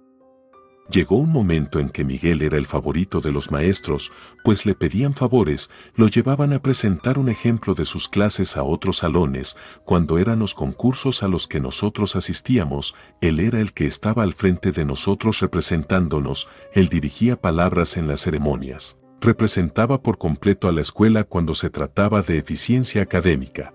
Llegó 0.89 1.17
un 1.17 1.31
momento 1.31 1.79
en 1.79 1.89
que 1.89 2.03
Miguel 2.03 2.43
era 2.43 2.57
el 2.57 2.67
favorito 2.67 3.19
de 3.19 3.31
los 3.31 3.49
maestros, 3.49 4.11
pues 4.43 4.67
le 4.67 4.75
pedían 4.75 5.15
favores, 5.15 5.71
lo 5.95 6.07
llevaban 6.07 6.53
a 6.53 6.61
presentar 6.61 7.17
un 7.17 7.27
ejemplo 7.27 7.73
de 7.73 7.85
sus 7.85 8.07
clases 8.07 8.55
a 8.55 8.63
otros 8.63 8.97
salones, 8.97 9.57
cuando 9.83 10.19
eran 10.19 10.37
los 10.39 10.53
concursos 10.53 11.23
a 11.23 11.27
los 11.27 11.47
que 11.47 11.59
nosotros 11.59 12.15
asistíamos, 12.15 12.93
él 13.19 13.39
era 13.39 13.61
el 13.61 13.73
que 13.73 13.87
estaba 13.87 14.21
al 14.21 14.33
frente 14.33 14.71
de 14.71 14.85
nosotros 14.85 15.39
representándonos, 15.39 16.47
él 16.71 16.87
dirigía 16.87 17.41
palabras 17.41 17.97
en 17.97 18.07
las 18.07 18.21
ceremonias 18.21 18.99
representaba 19.21 20.01
por 20.01 20.17
completo 20.17 20.67
a 20.67 20.71
la 20.71 20.81
escuela 20.81 21.23
cuando 21.23 21.53
se 21.53 21.69
trataba 21.69 22.21
de 22.21 22.37
eficiencia 22.37 23.01
académica. 23.01 23.73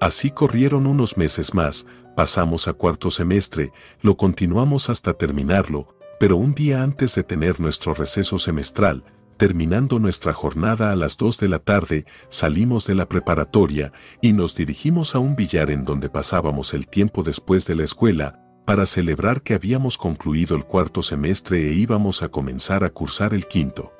Así 0.00 0.30
corrieron 0.30 0.86
unos 0.86 1.16
meses 1.16 1.54
más, 1.54 1.86
pasamos 2.16 2.68
a 2.68 2.72
cuarto 2.72 3.10
semestre, 3.10 3.72
lo 4.00 4.16
continuamos 4.16 4.90
hasta 4.90 5.14
terminarlo, 5.14 5.96
pero 6.18 6.36
un 6.36 6.54
día 6.54 6.82
antes 6.82 7.14
de 7.14 7.22
tener 7.22 7.60
nuestro 7.60 7.94
receso 7.94 8.38
semestral, 8.38 9.04
terminando 9.36 9.98
nuestra 9.98 10.32
jornada 10.32 10.92
a 10.92 10.96
las 10.96 11.16
2 11.16 11.38
de 11.38 11.48
la 11.48 11.58
tarde, 11.58 12.04
salimos 12.28 12.86
de 12.86 12.94
la 12.94 13.08
preparatoria 13.08 13.92
y 14.20 14.32
nos 14.32 14.54
dirigimos 14.54 15.14
a 15.14 15.18
un 15.18 15.36
billar 15.36 15.70
en 15.70 15.84
donde 15.84 16.08
pasábamos 16.08 16.74
el 16.74 16.86
tiempo 16.86 17.22
después 17.22 17.66
de 17.66 17.74
la 17.74 17.84
escuela, 17.84 18.38
para 18.64 18.86
celebrar 18.86 19.42
que 19.42 19.54
habíamos 19.54 19.98
concluido 19.98 20.56
el 20.56 20.64
cuarto 20.64 21.02
semestre 21.02 21.70
e 21.70 21.74
íbamos 21.74 22.22
a 22.22 22.28
comenzar 22.28 22.84
a 22.84 22.90
cursar 22.90 23.34
el 23.34 23.46
quinto. 23.46 23.92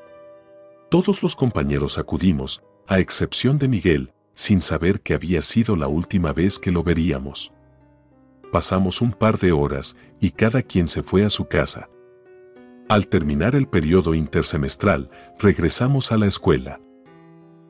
Todos 0.93 1.23
los 1.23 1.35
compañeros 1.35 1.97
acudimos, 1.97 2.63
a 2.87 2.99
excepción 2.99 3.57
de 3.57 3.67
Miguel, 3.67 4.13
sin 4.35 4.61
saber 4.61 5.01
que 5.01 5.15
había 5.15 5.41
sido 5.41 5.75
la 5.75 5.89
última 5.89 6.35
vez 6.35 6.59
que 6.59 6.71
lo 6.71 6.83
veríamos. 6.83 7.51
Pasamos 8.53 9.01
un 9.01 9.13
par 9.13 9.39
de 9.39 9.53
horas 9.53 9.97
y 10.21 10.33
cada 10.33 10.61
quien 10.61 10.89
se 10.89 11.03
fue 11.03 11.25
a 11.25 11.31
su 11.31 11.47
casa. 11.47 11.89
Al 12.91 13.09
terminar 13.09 13.55
el 13.55 13.69
periodo 13.69 14.13
intersemestral, 14.13 15.09
regresamos 15.39 16.13
a 16.13 16.19
la 16.19 16.27
escuela. 16.27 16.79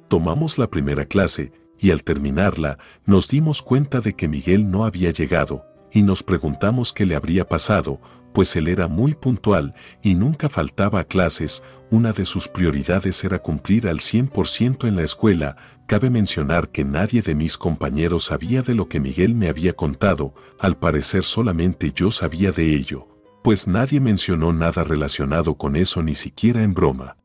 Tomamos 0.09 0.59
la 0.59 0.67
primera 0.67 1.05
clase 1.05 1.52
y 1.79 1.93
al 1.93 2.02
terminarla 2.02 2.79
nos 3.07 3.29
dimos 3.29 3.62
cuenta 3.62 4.00
de 4.00 4.14
que 4.14 4.26
Miguel 4.26 4.69
no 4.69 4.85
había 4.85 5.12
llegado 5.12 5.64
y 5.93 6.02
nos 6.02 6.25
preguntamos 6.25 6.93
qué 6.93 7.07
le 7.07 7.14
habría 7.14 7.47
pasado, 7.47 8.00
pues 8.33 8.57
él 8.57 8.69
era 8.69 8.89
muy 8.89 9.15
puntual 9.15 9.75
y 10.03 10.15
nunca 10.15 10.49
faltaba 10.49 11.01
a 11.01 11.05
clases, 11.05 11.62
una 11.91 12.12
de 12.12 12.25
sus 12.25 12.49
prioridades 12.49 13.23
era 13.25 13.39
cumplir 13.39 13.89
al 13.89 13.99
100% 13.99 14.89
en 14.89 14.97
la 14.97 15.03
escuela, 15.03 15.57
cabe 15.87 16.11
mencionar 16.11 16.71
que 16.71 16.85
nadie 16.85 17.23
de 17.23 17.35
mis 17.35 17.59
compañeros 17.59 18.25
sabía 18.25 18.62
de 18.62 18.75
lo 18.75 18.89
que 18.89 19.01
Miguel 19.01 19.35
me 19.35 19.49
había 19.49 19.75
contado, 19.75 20.35
al 20.59 20.79
parecer 20.79 21.25
solamente 21.25 21.93
yo 21.95 22.11
sabía 22.11 22.53
de 22.53 22.75
ello, 22.75 23.09
pues 23.43 23.67
nadie 23.67 24.01
mencionó 24.01 24.53
nada 24.53 24.85
relacionado 24.85 25.55
con 25.57 25.77
eso 25.77 26.03
ni 26.03 26.15
siquiera 26.15 26.62
en 26.62 26.75
broma. 26.75 27.17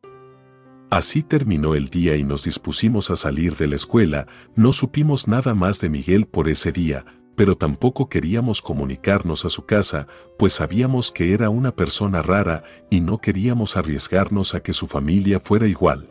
Así 0.89 1.21
terminó 1.21 1.75
el 1.75 1.89
día 1.89 2.15
y 2.15 2.23
nos 2.23 2.45
dispusimos 2.45 3.11
a 3.11 3.17
salir 3.17 3.57
de 3.57 3.67
la 3.67 3.75
escuela, 3.75 4.27
no 4.55 4.71
supimos 4.71 5.27
nada 5.27 5.53
más 5.53 5.81
de 5.81 5.89
Miguel 5.89 6.27
por 6.27 6.47
ese 6.47 6.71
día, 6.71 7.05
pero 7.37 7.55
tampoco 7.55 8.09
queríamos 8.09 8.63
comunicarnos 8.63 9.45
a 9.45 9.49
su 9.49 9.67
casa, 9.67 10.07
pues 10.39 10.53
sabíamos 10.53 11.11
que 11.11 11.33
era 11.33 11.51
una 11.51 11.71
persona 11.75 12.23
rara 12.23 12.63
y 12.89 12.99
no 12.99 13.19
queríamos 13.19 13.77
arriesgarnos 13.77 14.55
a 14.55 14.61
que 14.61 14.73
su 14.73 14.87
familia 14.87 15.39
fuera 15.39 15.67
igual. 15.67 16.09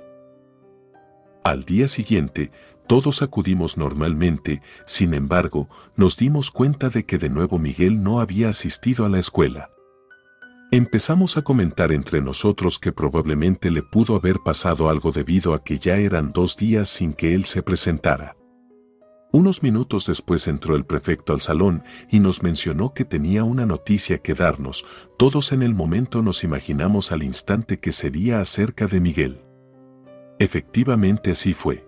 Al 1.43 1.65
día 1.65 1.89
siguiente, 1.89 2.53
todos 2.87 3.23
acudimos 3.23 3.77
normalmente, 3.77 4.63
sin 4.85 5.15
embargo, 5.15 5.69
nos 5.97 6.17
dimos 6.17 6.53
cuenta 6.53 6.91
de 6.91 7.05
que 7.05 7.19
de 7.19 7.29
nuevo 7.29 7.59
Miguel 7.59 8.05
no 8.05 8.21
había 8.21 8.49
asistido 8.49 9.05
a 9.05 9.09
la 9.09 9.19
escuela. 9.19 9.71
Empezamos 10.71 11.37
a 11.37 11.43
comentar 11.43 11.91
entre 11.91 12.23
nosotros 12.23 12.79
que 12.79 12.93
probablemente 12.93 13.73
le 13.73 13.83
pudo 13.83 14.15
haber 14.15 14.37
pasado 14.45 14.89
algo 14.89 15.11
debido 15.11 15.55
a 15.55 15.65
que 15.65 15.79
ya 15.79 15.97
eran 15.97 16.31
dos 16.31 16.57
días 16.57 16.89
sin 16.89 17.15
que 17.15 17.35
él 17.35 17.47
se 17.47 17.65
presentara. 17.65 18.37
Unos 19.37 19.63
minutos 19.63 20.07
después 20.07 20.49
entró 20.49 20.77
el 20.77 20.87
prefecto 20.87 21.35
al 21.35 21.43
salón 21.43 21.85
y 22.11 22.21
nos 22.21 22.43
mencionó 22.43 22.95
que 22.95 23.05
tenía 23.05 23.45
una 23.45 23.67
noticia 23.67 24.17
que 24.17 24.33
darnos. 24.33 24.87
Todos 25.19 25.53
en 25.53 25.63
el 25.63 25.75
momento 25.75 26.23
nos 26.23 26.43
imaginamos 26.43 27.13
al 27.13 27.23
instante 27.23 27.79
que 27.79 27.93
sería 27.93 28.41
acerca 28.41 28.87
de 28.87 28.99
Miguel. 28.99 29.43
Efectivamente 30.39 31.33
así 31.33 31.53
fue. 31.53 31.87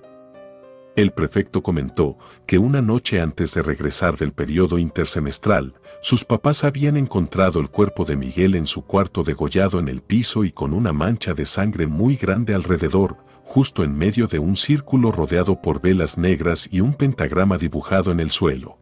El 0.94 1.12
prefecto 1.12 1.62
comentó 1.62 2.18
que 2.44 2.58
una 2.58 2.82
noche 2.82 3.18
antes 3.18 3.54
de 3.54 3.62
regresar 3.62 4.18
del 4.18 4.32
periodo 4.32 4.76
intersemestral, 4.76 5.72
sus 6.02 6.26
papás 6.26 6.64
habían 6.64 6.98
encontrado 6.98 7.60
el 7.60 7.70
cuerpo 7.70 8.04
de 8.04 8.16
Miguel 8.16 8.56
en 8.56 8.66
su 8.66 8.82
cuarto 8.82 9.22
degollado 9.22 9.80
en 9.80 9.88
el 9.88 10.02
piso 10.02 10.44
y 10.44 10.52
con 10.52 10.74
una 10.74 10.92
mancha 10.92 11.32
de 11.32 11.46
sangre 11.46 11.86
muy 11.86 12.16
grande 12.16 12.52
alrededor, 12.52 13.16
justo 13.48 13.82
en 13.82 13.96
medio 13.96 14.26
de 14.26 14.38
un 14.38 14.56
círculo 14.56 15.10
rodeado 15.10 15.62
por 15.62 15.80
velas 15.80 16.18
negras 16.18 16.68
y 16.70 16.82
un 16.82 16.92
pentagrama 16.92 17.56
dibujado 17.56 18.12
en 18.12 18.20
el 18.20 18.30
suelo. 18.30 18.78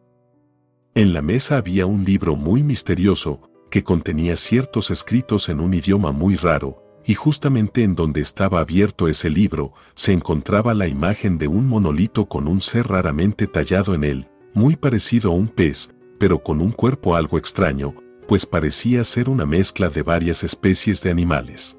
En 0.93 1.13
la 1.13 1.23
mesa 1.23 1.57
había 1.57 1.87
un 1.87 2.05
libro 2.05 2.35
muy 2.35 2.65
misterioso, 2.65 3.49
que 3.71 3.85
contenía 3.85 4.35
ciertos 4.35 4.91
escritos 4.91 5.49
en 5.49 5.61
un 5.61 5.73
idioma 5.73 6.11
muy 6.11 6.35
raro, 6.35 6.83
y 7.07 7.15
justamente 7.15 7.85
en 7.85 7.95
donde 7.95 8.21
estaba 8.21 8.59
abierto 8.59 9.07
ese 9.07 9.31
libro, 9.31 9.73
se 9.95 10.13
encontraba 10.13 10.75
la 10.75 10.89
imagen 10.89 11.39
de 11.39 11.47
un 11.47 11.69
monolito 11.69 12.27
con 12.27 12.49
un 12.49 12.61
ser 12.61 12.89
raramente 12.89 13.47
tallado 13.47 13.95
en 13.95 14.03
él, 14.03 14.29
muy 14.53 14.75
parecido 14.75 15.31
a 15.31 15.35
un 15.37 15.47
pez, 15.47 15.95
pero 16.19 16.41
con 16.41 16.61
un 16.61 16.73
cuerpo 16.73 17.15
algo 17.15 17.39
extraño, 17.39 17.95
pues 18.27 18.47
parecía 18.47 19.05
ser 19.05 19.29
una 19.29 19.47
mezcla 19.47 19.91
de 19.91 20.03
varias 20.03 20.43
especies 20.43 21.01
de 21.03 21.13
animales. 21.13 21.79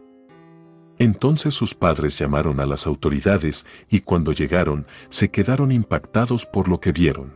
Entonces 1.00 1.54
sus 1.54 1.75
padres 1.75 2.18
llamaron 2.18 2.60
a 2.60 2.66
las 2.66 2.88
autoridades 2.88 3.66
y 3.89 4.00
cuando 4.00 4.32
llegaron 4.32 4.88
se 5.10 5.30
quedaron 5.30 5.72
impactados 5.72 6.46
por 6.46 6.68
lo 6.68 6.80
que 6.80 6.92
vieron. 6.92 7.36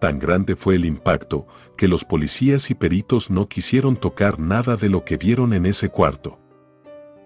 Tan 0.00 0.18
grande 0.18 0.54
fue 0.54 0.76
el 0.76 0.84
impacto 0.84 1.46
que 1.76 1.88
los 1.88 2.04
policías 2.04 2.70
y 2.70 2.74
peritos 2.74 3.30
no 3.30 3.48
quisieron 3.48 3.96
tocar 3.96 4.38
nada 4.38 4.76
de 4.76 4.88
lo 4.88 5.04
que 5.04 5.16
vieron 5.16 5.52
en 5.52 5.66
ese 5.66 5.88
cuarto. 5.88 6.38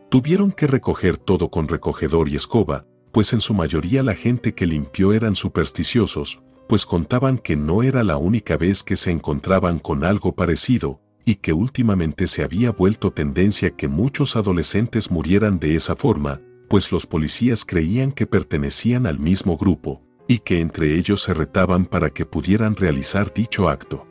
Tuvieron 0.09 0.53
que 0.53 0.67
recoger 0.67 1.19
todo 1.19 1.51
con 1.51 1.69
recogedor 1.69 2.29
y 2.29 2.37
escoba, 2.37 2.87
pues 3.13 3.35
en 3.35 3.41
su 3.41 3.53
mayoría 3.53 4.03
la 4.03 4.15
gente 4.15 4.55
que 4.55 4.67
limpió 4.67 5.13
eran 5.13 5.37
supersticiosos, 5.37 6.43
pues 6.67 6.87
contaban 6.87 7.37
que 7.37 7.57
no 7.57 7.83
era 7.83 8.03
la 8.05 8.17
única 8.17 8.57
vez 8.57 8.83
que 8.83 8.97
se 8.97 9.11
encontraban 9.11 9.79
con 9.79 10.05
algo 10.05 10.35
parecido, 10.35 11.02
y 11.25 11.37
que 11.37 11.53
últimamente 11.53 12.27
se 12.27 12.45
había 12.45 12.73
vuelto 12.73 13.13
tendencia 13.13 13.71
que 13.71 13.89
muchos 13.89 14.37
adolescentes 14.37 15.11
murieran 15.11 15.59
de 15.59 15.75
esa 15.75 15.97
forma, 15.97 16.41
pues 16.69 16.91
los 16.91 17.07
policías 17.07 17.65
creían 17.65 18.13
que 18.13 18.27
pertenecían 18.27 19.07
al 19.07 19.19
mismo 19.19 19.57
grupo, 19.57 20.03
y 20.27 20.39
que 20.39 20.61
entre 20.61 20.97
ellos 20.97 21.23
se 21.23 21.35
retaban 21.35 21.87
para 21.87 22.11
que 22.11 22.25
pudieran 22.25 22.77
realizar 22.77 23.33
dicho 23.35 23.69
acto. 23.69 24.07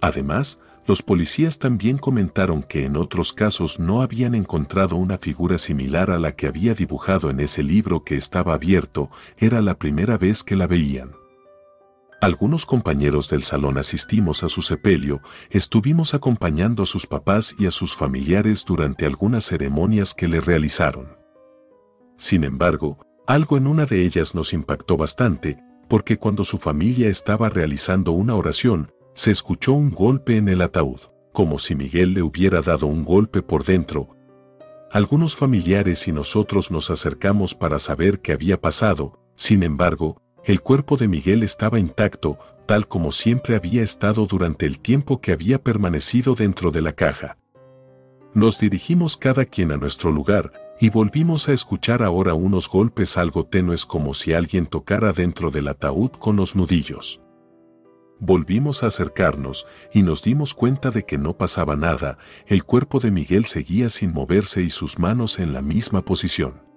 Además, 0.00 0.58
los 0.86 1.02
policías 1.02 1.58
también 1.58 1.98
comentaron 1.98 2.62
que 2.62 2.86
en 2.86 2.96
otros 2.96 3.34
casos 3.34 3.78
no 3.78 4.00
habían 4.00 4.34
encontrado 4.34 4.96
una 4.96 5.18
figura 5.18 5.58
similar 5.58 6.10
a 6.10 6.18
la 6.18 6.34
que 6.34 6.46
había 6.46 6.72
dibujado 6.72 7.28
en 7.28 7.40
ese 7.40 7.62
libro 7.62 8.04
que 8.04 8.16
estaba 8.16 8.54
abierto, 8.54 9.10
era 9.36 9.60
la 9.60 9.78
primera 9.78 10.16
vez 10.16 10.42
que 10.42 10.56
la 10.56 10.66
veían. 10.66 11.17
Algunos 12.20 12.66
compañeros 12.66 13.30
del 13.30 13.44
salón 13.44 13.78
asistimos 13.78 14.42
a 14.42 14.48
su 14.48 14.60
sepelio, 14.60 15.22
estuvimos 15.50 16.14
acompañando 16.14 16.82
a 16.82 16.86
sus 16.86 17.06
papás 17.06 17.54
y 17.60 17.66
a 17.66 17.70
sus 17.70 17.94
familiares 17.94 18.64
durante 18.66 19.06
algunas 19.06 19.44
ceremonias 19.44 20.14
que 20.14 20.26
le 20.26 20.40
realizaron. 20.40 21.16
Sin 22.16 22.42
embargo, 22.42 22.98
algo 23.28 23.56
en 23.56 23.68
una 23.68 23.86
de 23.86 24.04
ellas 24.04 24.34
nos 24.34 24.52
impactó 24.52 24.96
bastante, 24.96 25.58
porque 25.88 26.18
cuando 26.18 26.42
su 26.42 26.58
familia 26.58 27.08
estaba 27.08 27.50
realizando 27.50 28.10
una 28.10 28.34
oración, 28.34 28.90
se 29.14 29.30
escuchó 29.30 29.74
un 29.74 29.92
golpe 29.92 30.38
en 30.38 30.48
el 30.48 30.62
ataúd, 30.62 31.00
como 31.32 31.60
si 31.60 31.76
Miguel 31.76 32.14
le 32.14 32.22
hubiera 32.22 32.62
dado 32.62 32.88
un 32.88 33.04
golpe 33.04 33.42
por 33.42 33.64
dentro. 33.64 34.16
Algunos 34.90 35.36
familiares 35.36 36.08
y 36.08 36.12
nosotros 36.12 36.72
nos 36.72 36.90
acercamos 36.90 37.54
para 37.54 37.78
saber 37.78 38.20
qué 38.20 38.32
había 38.32 38.60
pasado, 38.60 39.20
sin 39.36 39.62
embargo, 39.62 40.20
el 40.48 40.62
cuerpo 40.62 40.96
de 40.96 41.08
Miguel 41.08 41.42
estaba 41.42 41.78
intacto, 41.78 42.38
tal 42.64 42.88
como 42.88 43.12
siempre 43.12 43.54
había 43.54 43.82
estado 43.82 44.24
durante 44.24 44.64
el 44.64 44.80
tiempo 44.80 45.20
que 45.20 45.32
había 45.32 45.62
permanecido 45.62 46.34
dentro 46.34 46.70
de 46.70 46.80
la 46.80 46.94
caja. 46.94 47.36
Nos 48.32 48.58
dirigimos 48.58 49.18
cada 49.18 49.44
quien 49.44 49.72
a 49.72 49.76
nuestro 49.76 50.10
lugar, 50.10 50.50
y 50.80 50.88
volvimos 50.88 51.50
a 51.50 51.52
escuchar 51.52 52.02
ahora 52.02 52.32
unos 52.32 52.66
golpes 52.66 53.18
algo 53.18 53.44
tenues 53.44 53.84
como 53.84 54.14
si 54.14 54.32
alguien 54.32 54.66
tocara 54.66 55.12
dentro 55.12 55.50
del 55.50 55.68
ataúd 55.68 56.12
con 56.12 56.36
los 56.36 56.56
nudillos. 56.56 57.20
Volvimos 58.18 58.82
a 58.82 58.86
acercarnos 58.86 59.66
y 59.92 60.00
nos 60.00 60.22
dimos 60.22 60.54
cuenta 60.54 60.90
de 60.90 61.04
que 61.04 61.18
no 61.18 61.36
pasaba 61.36 61.76
nada, 61.76 62.16
el 62.46 62.64
cuerpo 62.64 63.00
de 63.00 63.10
Miguel 63.10 63.44
seguía 63.44 63.90
sin 63.90 64.14
moverse 64.14 64.62
y 64.62 64.70
sus 64.70 64.98
manos 64.98 65.40
en 65.40 65.52
la 65.52 65.60
misma 65.60 66.06
posición. 66.06 66.67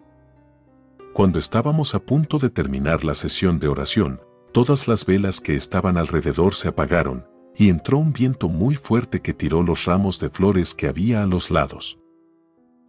Cuando 1.13 1.39
estábamos 1.39 1.93
a 1.93 1.99
punto 1.99 2.39
de 2.39 2.49
terminar 2.49 3.03
la 3.03 3.13
sesión 3.13 3.59
de 3.59 3.67
oración, 3.67 4.21
todas 4.53 4.87
las 4.87 5.05
velas 5.05 5.41
que 5.41 5.55
estaban 5.55 5.97
alrededor 5.97 6.55
se 6.55 6.69
apagaron, 6.69 7.25
y 7.53 7.67
entró 7.67 7.97
un 7.97 8.13
viento 8.13 8.47
muy 8.47 8.75
fuerte 8.75 9.21
que 9.21 9.33
tiró 9.33 9.61
los 9.61 9.83
ramos 9.83 10.19
de 10.19 10.29
flores 10.29 10.73
que 10.73 10.87
había 10.87 11.21
a 11.21 11.27
los 11.27 11.51
lados. 11.51 11.99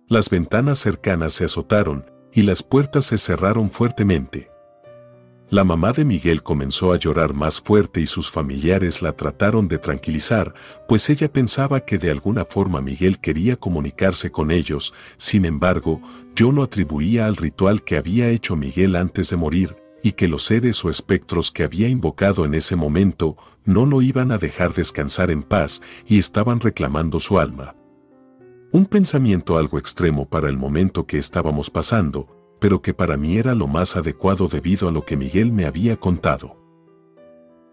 Las 0.07 0.31
ventanas 0.31 0.79
cercanas 0.79 1.33
se 1.33 1.47
azotaron, 1.47 2.07
y 2.33 2.43
las 2.43 2.62
puertas 2.62 3.07
se 3.07 3.19
cerraron 3.19 3.71
fuertemente. 3.71 4.52
La 5.52 5.64
mamá 5.64 5.93
de 5.93 6.07
Miguel 6.07 6.43
comenzó 6.43 6.95
a 6.95 6.97
llorar 6.97 7.35
más 7.35 7.61
fuerte 7.61 8.00
y 8.00 8.07
sus 8.07 8.31
familiares 8.31 9.02
la 9.02 9.12
trataron 9.12 9.69
de 9.69 9.76
tranquilizar, 9.76 10.55
pues 10.88 11.11
ella 11.11 11.31
pensaba 11.31 11.81
que 11.81 11.99
de 11.99 12.11
alguna 12.11 12.47
forma 12.47 12.81
Miguel 12.81 13.19
quería 13.19 13.57
comunicarse 13.57 14.33
con 14.33 14.50
ellos, 14.50 14.95
sin 15.19 15.45
embargo, 15.45 16.00
yo 16.42 16.50
lo 16.50 16.64
atribuía 16.64 17.26
al 17.26 17.37
ritual 17.37 17.84
que 17.84 17.96
había 17.96 18.28
hecho 18.28 18.56
Miguel 18.56 18.96
antes 18.96 19.30
de 19.30 19.37
morir, 19.37 19.76
y 20.02 20.11
que 20.11 20.26
los 20.26 20.42
seres 20.42 20.84
o 20.84 20.90
espectros 20.90 21.52
que 21.52 21.62
había 21.62 21.88
invocado 21.88 22.44
en 22.44 22.54
ese 22.54 22.75
momento 22.75 23.37
no 23.64 23.87
lo 23.87 24.02
iban 24.02 24.32
a 24.32 24.38
dejar 24.38 24.75
descansar 24.75 25.30
en 25.30 25.44
paz 25.44 25.80
y 26.04 26.18
estaban 26.18 26.58
reclamando 26.58 27.20
su 27.20 27.38
alma. 27.38 27.76
Un 28.72 28.87
pensamiento 28.87 29.56
algo 29.56 29.78
extremo 29.78 30.28
para 30.28 30.49
el 30.49 30.56
momento 30.56 31.06
que 31.06 31.16
estábamos 31.16 31.70
pasando, 31.70 32.26
pero 32.61 32.82
que 32.82 32.92
para 32.92 33.16
mí 33.16 33.38
era 33.38 33.54
lo 33.54 33.68
más 33.68 33.94
adecuado 33.94 34.49
debido 34.49 34.88
a 34.88 34.90
lo 34.90 35.04
que 35.04 35.16
Miguel 35.16 35.52
me 35.52 35.64
había 35.64 35.94
contado. 35.94 36.56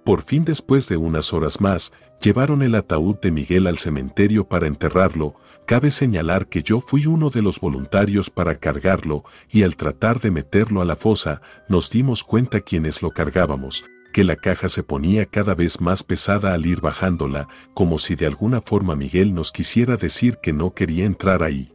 Por 0.09 0.23
fin 0.23 0.43
después 0.43 0.89
de 0.89 0.97
unas 0.97 1.33
horas 1.33 1.61
más, 1.61 1.93
llevaron 2.19 2.63
el 2.63 2.73
ataúd 2.73 3.19
de 3.19 3.29
Miguel 3.29 3.67
al 3.67 3.77
cementerio 3.77 4.43
para 4.43 4.65
enterrarlo, 4.65 5.35
cabe 5.67 5.91
señalar 5.91 6.47
que 6.47 6.63
yo 6.63 6.81
fui 6.81 7.05
uno 7.05 7.29
de 7.29 7.43
los 7.43 7.59
voluntarios 7.59 8.31
para 8.31 8.55
cargarlo 8.55 9.23
y 9.51 9.61
al 9.61 9.75
tratar 9.75 10.19
de 10.19 10.31
meterlo 10.31 10.81
a 10.81 10.85
la 10.85 10.95
fosa, 10.95 11.43
nos 11.67 11.91
dimos 11.91 12.23
cuenta 12.23 12.59
quienes 12.61 13.03
lo 13.03 13.11
cargábamos, 13.11 13.83
que 14.11 14.23
la 14.23 14.35
caja 14.35 14.67
se 14.67 14.81
ponía 14.81 15.27
cada 15.27 15.53
vez 15.53 15.79
más 15.79 16.01
pesada 16.01 16.55
al 16.55 16.65
ir 16.65 16.81
bajándola, 16.81 17.47
como 17.75 17.99
si 17.99 18.15
de 18.15 18.25
alguna 18.25 18.61
forma 18.61 18.95
Miguel 18.95 19.35
nos 19.35 19.51
quisiera 19.51 19.95
decir 19.95 20.39
que 20.41 20.53
no 20.53 20.73
quería 20.73 21.05
entrar 21.05 21.43
ahí. 21.43 21.71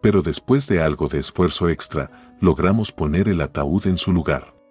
Pero 0.00 0.22
después 0.22 0.68
de 0.68 0.80
algo 0.80 1.08
de 1.08 1.18
esfuerzo 1.18 1.68
extra, 1.68 2.36
logramos 2.40 2.92
poner 2.92 3.26
el 3.26 3.40
ataúd 3.40 3.88
en 3.88 3.98
su 3.98 4.12
lugar. 4.12 4.61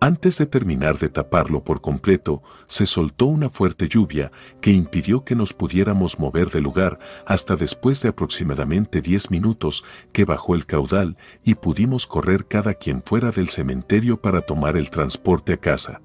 Antes 0.00 0.38
de 0.38 0.46
terminar 0.46 0.96
de 0.98 1.08
taparlo 1.08 1.64
por 1.64 1.80
completo, 1.80 2.40
se 2.68 2.86
soltó 2.86 3.26
una 3.26 3.50
fuerte 3.50 3.88
lluvia 3.88 4.30
que 4.60 4.70
impidió 4.70 5.24
que 5.24 5.34
nos 5.34 5.54
pudiéramos 5.54 6.20
mover 6.20 6.50
del 6.50 6.62
lugar 6.62 7.00
hasta 7.26 7.56
después 7.56 8.00
de 8.02 8.10
aproximadamente 8.10 9.00
10 9.00 9.32
minutos 9.32 9.84
que 10.12 10.24
bajó 10.24 10.54
el 10.54 10.66
caudal 10.66 11.16
y 11.42 11.56
pudimos 11.56 12.06
correr 12.06 12.46
cada 12.46 12.74
quien 12.74 13.02
fuera 13.04 13.32
del 13.32 13.48
cementerio 13.48 14.20
para 14.20 14.40
tomar 14.40 14.76
el 14.76 14.88
transporte 14.88 15.54
a 15.54 15.56
casa. 15.56 16.00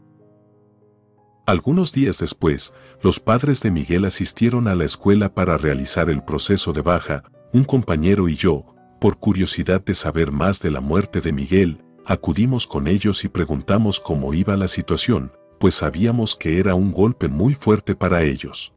Algunos 1.46 1.94
días 1.94 2.18
después, 2.18 2.74
los 3.04 3.20
padres 3.20 3.62
de 3.62 3.70
Miguel 3.70 4.06
asistieron 4.06 4.68
a 4.68 4.74
la 4.74 4.86
escuela 4.86 5.36
para 5.36 5.58
realizar 5.58 6.10
el 6.10 6.24
proceso 6.24 6.74
de 6.74 6.82
baja, 6.82 7.24
un 7.52 7.64
compañero 7.64 8.28
y 8.28 8.34
yo, 8.36 8.66
por 9.00 9.20
curiosidad 9.20 9.84
de 9.84 9.94
saber 9.94 10.32
más 10.32 10.62
de 10.62 10.72
la 10.72 10.82
muerte 10.82 11.22
de 11.22 11.32
Miguel, 11.32 11.84
Acudimos 12.06 12.68
con 12.68 12.88
ellos 12.88 13.24
y 13.24 13.30
preguntamos 13.30 14.00
cómo 14.00 14.34
iba 14.34 14.58
la 14.58 14.68
situación, 14.68 15.32
pues 15.60 15.76
sabíamos 15.76 16.36
que 16.36 16.60
era 16.60 16.76
un 16.76 16.92
golpe 16.92 17.30
muy 17.30 17.54
fuerte 17.54 17.96
para 17.96 18.24
ellos. 18.24 18.74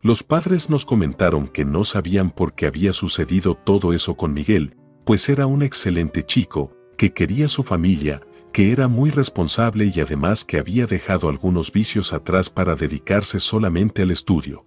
Los 0.00 0.22
padres 0.22 0.70
nos 0.70 0.84
comentaron 0.84 1.46
que 1.46 1.64
no 1.64 1.84
sabían 1.84 2.30
por 2.30 2.54
qué 2.54 2.66
había 2.66 2.92
sucedido 2.92 3.54
todo 3.54 3.92
eso 3.92 4.16
con 4.16 4.32
Miguel, 4.32 4.76
pues 5.04 5.28
era 5.28 5.46
un 5.46 5.62
excelente 5.62 6.24
chico, 6.24 6.74
que 6.96 7.12
quería 7.12 7.48
su 7.48 7.62
familia, 7.62 8.22
que 8.52 8.72
era 8.72 8.88
muy 8.88 9.10
responsable 9.10 9.90
y 9.94 10.00
además 10.00 10.44
que 10.44 10.58
había 10.58 10.86
dejado 10.86 11.28
algunos 11.28 11.70
vicios 11.72 12.12
atrás 12.12 12.50
para 12.50 12.74
dedicarse 12.74 13.40
solamente 13.40 14.02
al 14.02 14.10
estudio. 14.10 14.66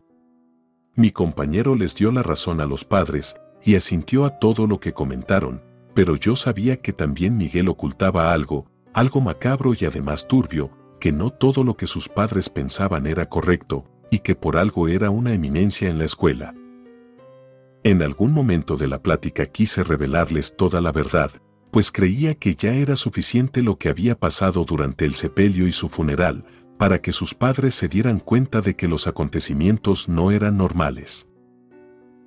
Mi 0.96 1.12
compañero 1.12 1.76
les 1.76 1.96
dio 1.96 2.12
la 2.12 2.24
razón 2.24 2.62
a 2.62 2.66
los 2.66 2.86
padres 2.86 3.36
y 3.64 3.76
asintió 3.76 4.26
a 4.26 4.40
todo 4.40 4.68
lo 4.68 4.80
que 4.80 4.94
comentaron, 4.94 5.62
pero 5.96 6.18
yo 6.18 6.36
sabía 6.36 6.82
que 6.82 6.94
también 6.94 7.38
Miguel 7.38 7.70
ocultaba 7.70 8.34
algo, 8.34 8.68
algo 8.94 9.22
macabro 9.22 9.74
y 9.74 9.86
además 9.86 10.28
turbio, 10.28 10.70
que 11.00 11.12
no 11.12 11.32
todo 11.32 11.64
lo 11.64 11.76
que 11.76 11.88
sus 11.88 12.10
padres 12.10 12.50
pensaban 12.50 13.08
era 13.08 13.28
correcto, 13.30 13.86
y 14.12 14.20
que 14.20 14.36
por 14.36 14.58
algo 14.58 14.88
era 14.90 15.10
una 15.10 15.34
eminencia 15.34 15.90
en 15.90 15.98
la 15.98 16.06
escuela. 16.06 16.54
En 17.84 18.02
algún 18.04 18.34
momento 18.34 18.78
de 18.78 18.88
la 18.88 19.02
plática 19.02 19.46
quise 19.46 19.84
revelarles 19.84 20.56
toda 20.58 20.82
la 20.82 20.92
verdad, 20.92 21.32
pues 21.72 21.92
creía 21.92 22.36
que 22.36 22.56
ya 22.56 22.74
era 22.74 22.96
suficiente 22.96 23.62
lo 23.62 23.78
que 23.78 23.90
había 23.90 24.20
pasado 24.20 24.66
durante 24.66 25.06
el 25.06 25.14
sepelio 25.14 25.66
y 25.68 25.72
su 25.72 25.88
funeral, 25.88 26.46
para 26.78 27.02
que 27.02 27.14
sus 27.14 27.34
padres 27.34 27.74
se 27.74 27.88
dieran 27.88 28.20
cuenta 28.20 28.60
de 28.60 28.76
que 28.76 28.88
los 28.88 29.08
acontecimientos 29.08 30.10
no 30.10 30.32
eran 30.32 30.58
normales. 30.58 31.30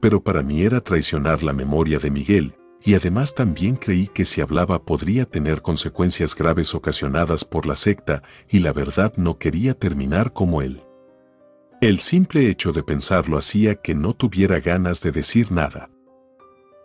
Pero 0.00 0.22
para 0.22 0.42
mí 0.42 0.62
era 0.62 0.81
traicionar 0.81 1.42
la 1.42 1.52
memoria 1.52 1.98
de 1.98 2.11
Miguel, 2.11 2.54
y 2.83 2.95
además 2.95 3.35
también 3.35 3.77
creí 3.77 4.07
que 4.07 4.25
si 4.25 4.41
hablaba 4.41 4.85
podría 4.85 5.25
tener 5.25 5.62
consecuencias 5.62 6.35
graves 6.35 6.75
ocasionadas 6.75 7.45
por 7.45 7.67
la 7.67 7.75
secta 7.75 8.23
y 8.49 8.61
la 8.61 8.73
verdad 8.73 9.12
no 9.17 9.38
quería 9.38 9.75
terminar 9.75 10.33
como 10.33 10.62
él. 10.62 10.83
El 11.81 12.01
simple 12.01 12.49
hecho 12.49 12.73
de 12.73 12.83
pensarlo 12.83 13.38
hacía 13.38 13.77
que 13.77 13.95
no 13.95 14.14
tuviera 14.14 14.61
ganas 14.61 15.01
de 15.01 15.12
decir 15.12 15.53
nada. 15.53 15.91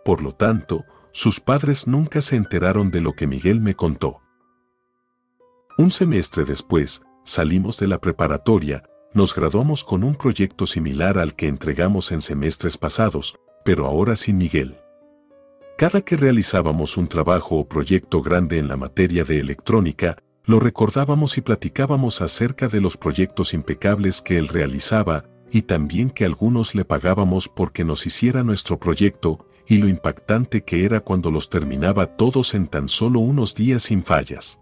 Por 0.04 0.22
lo 0.22 0.34
tanto, 0.34 0.84
sus 1.12 1.40
padres 1.40 1.86
nunca 1.86 2.20
se 2.20 2.36
enteraron 2.36 2.90
de 2.90 3.00
lo 3.00 3.12
que 3.12 3.26
Miguel 3.26 3.60
me 3.60 3.74
contó. 3.74 4.20
Un 5.78 5.90
semestre 5.90 6.44
después, 6.44 7.02
salimos 7.24 7.78
de 7.78 7.88
la 7.88 8.00
preparatoria, 8.00 8.84
nos 9.14 9.34
graduamos 9.34 9.84
con 9.84 10.04
un 10.04 10.16
proyecto 10.16 10.66
similar 10.66 11.18
al 11.18 11.34
que 11.34 11.48
entregamos 11.48 12.12
en 12.12 12.20
semestres 12.20 12.78
pasados, 12.78 13.36
pero 13.64 13.86
ahora 13.86 14.16
sin 14.16 14.38
Miguel. 14.38 14.83
Cada 15.76 16.02
que 16.02 16.16
realizábamos 16.16 16.96
un 16.96 17.08
trabajo 17.08 17.56
o 17.56 17.68
proyecto 17.68 18.22
grande 18.22 18.58
en 18.58 18.68
la 18.68 18.76
materia 18.76 19.24
de 19.24 19.40
electrónica, 19.40 20.16
lo 20.44 20.60
recordábamos 20.60 21.36
y 21.36 21.40
platicábamos 21.40 22.20
acerca 22.20 22.68
de 22.68 22.80
los 22.80 22.96
proyectos 22.96 23.54
impecables 23.54 24.22
que 24.22 24.38
él 24.38 24.46
realizaba 24.46 25.24
y 25.50 25.62
también 25.62 26.10
que 26.10 26.24
algunos 26.24 26.76
le 26.76 26.84
pagábamos 26.84 27.48
porque 27.48 27.84
nos 27.84 28.06
hiciera 28.06 28.44
nuestro 28.44 28.78
proyecto 28.78 29.48
y 29.66 29.78
lo 29.78 29.88
impactante 29.88 30.62
que 30.62 30.84
era 30.84 31.00
cuando 31.00 31.32
los 31.32 31.50
terminaba 31.50 32.06
todos 32.06 32.54
en 32.54 32.68
tan 32.68 32.88
solo 32.88 33.18
unos 33.18 33.56
días 33.56 33.82
sin 33.82 34.04
fallas. 34.04 34.60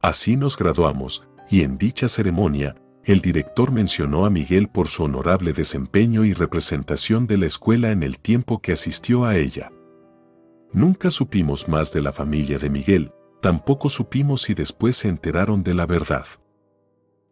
Así 0.00 0.36
nos 0.36 0.56
graduamos, 0.56 1.24
y 1.50 1.60
en 1.60 1.76
dicha 1.76 2.08
ceremonia, 2.08 2.76
el 3.04 3.20
director 3.20 3.70
mencionó 3.70 4.24
a 4.24 4.30
Miguel 4.30 4.68
por 4.68 4.88
su 4.88 5.04
honorable 5.04 5.52
desempeño 5.52 6.24
y 6.24 6.32
representación 6.32 7.26
de 7.26 7.36
la 7.36 7.46
escuela 7.46 7.92
en 7.92 8.02
el 8.02 8.18
tiempo 8.18 8.60
que 8.60 8.72
asistió 8.72 9.26
a 9.26 9.36
ella. 9.36 9.70
Nunca 10.72 11.10
supimos 11.10 11.68
más 11.68 11.92
de 11.92 12.02
la 12.02 12.12
familia 12.12 12.58
de 12.58 12.70
Miguel, 12.70 13.12
tampoco 13.40 13.88
supimos 13.88 14.42
si 14.42 14.54
después 14.54 14.96
se 14.96 15.08
enteraron 15.08 15.62
de 15.62 15.74
la 15.74 15.86
verdad. 15.86 16.26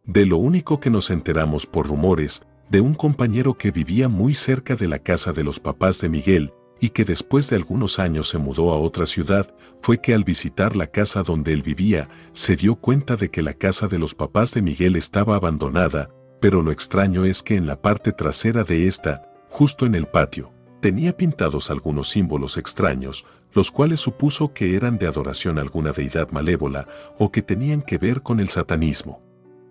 De 0.05 0.27
lo 0.27 0.37
único 0.37 0.81
que 0.81 0.91
nos 0.91 1.11
enteramos 1.11 1.67
por 1.67 1.89
rumores, 1.89 2.43
de 2.71 2.81
un 2.81 2.95
compañero 2.95 3.55
que 3.55 3.71
vivía 3.71 4.09
muy 4.09 4.35
cerca 4.35 4.77
de 4.77 4.89
la 4.89 4.99
casa 4.99 5.33
de 5.33 5.45
los 5.45 5.61
papás 5.61 6.01
de 6.01 6.09
Miguel 6.09 6.53
y 6.81 6.91
que 6.91 7.05
después 7.05 7.49
de 7.51 7.57
algunos 7.57 7.99
años 7.99 8.29
se 8.29 8.39
mudó 8.39 8.73
a 8.73 8.79
otra 8.79 9.07
ciudad, 9.07 9.55
fue 9.81 10.01
que 10.01 10.15
al 10.15 10.25
visitar 10.25 10.77
la 10.77 10.87
casa 10.87 11.23
donde 11.23 11.53
él 11.53 11.63
vivía, 11.63 12.09
se 12.33 12.57
dio 12.57 12.77
cuenta 12.77 13.17
de 13.17 13.31
que 13.31 13.43
la 13.43 13.55
casa 13.55 13.87
de 13.87 13.99
los 13.99 14.15
papás 14.15 14.53
de 14.53 14.63
Miguel 14.63 14.97
estaba 14.97 15.37
abandonada, 15.37 16.11
pero 16.41 16.63
lo 16.63 16.73
extraño 16.73 17.25
es 17.25 17.43
que 17.43 17.57
en 17.57 17.67
la 17.67 17.81
parte 17.81 18.13
trasera 18.13 18.65
de 18.65 18.87
esta, 18.87 19.31
justo 19.49 19.87
en 19.87 19.95
el 19.95 20.07
patio, 20.07 20.53
tenía 20.85 21.17
pintados 21.17 21.71
algunos 21.71 22.11
símbolos 22.11 22.59
extraños, 22.59 23.25
los 23.55 23.71
cuales 23.71 24.01
supuso 24.01 24.53
que 24.53 24.77
eran 24.77 24.99
de 24.99 25.07
adoración 25.07 25.57
a 25.57 25.63
alguna 25.63 25.93
deidad 25.93 26.31
malévola 26.31 26.87
o 27.19 27.33
que 27.33 27.41
tenían 27.41 27.81
que 27.81 27.97
ver 27.97 28.21
con 28.21 28.39
el 28.39 28.51
satanismo. 28.51 29.23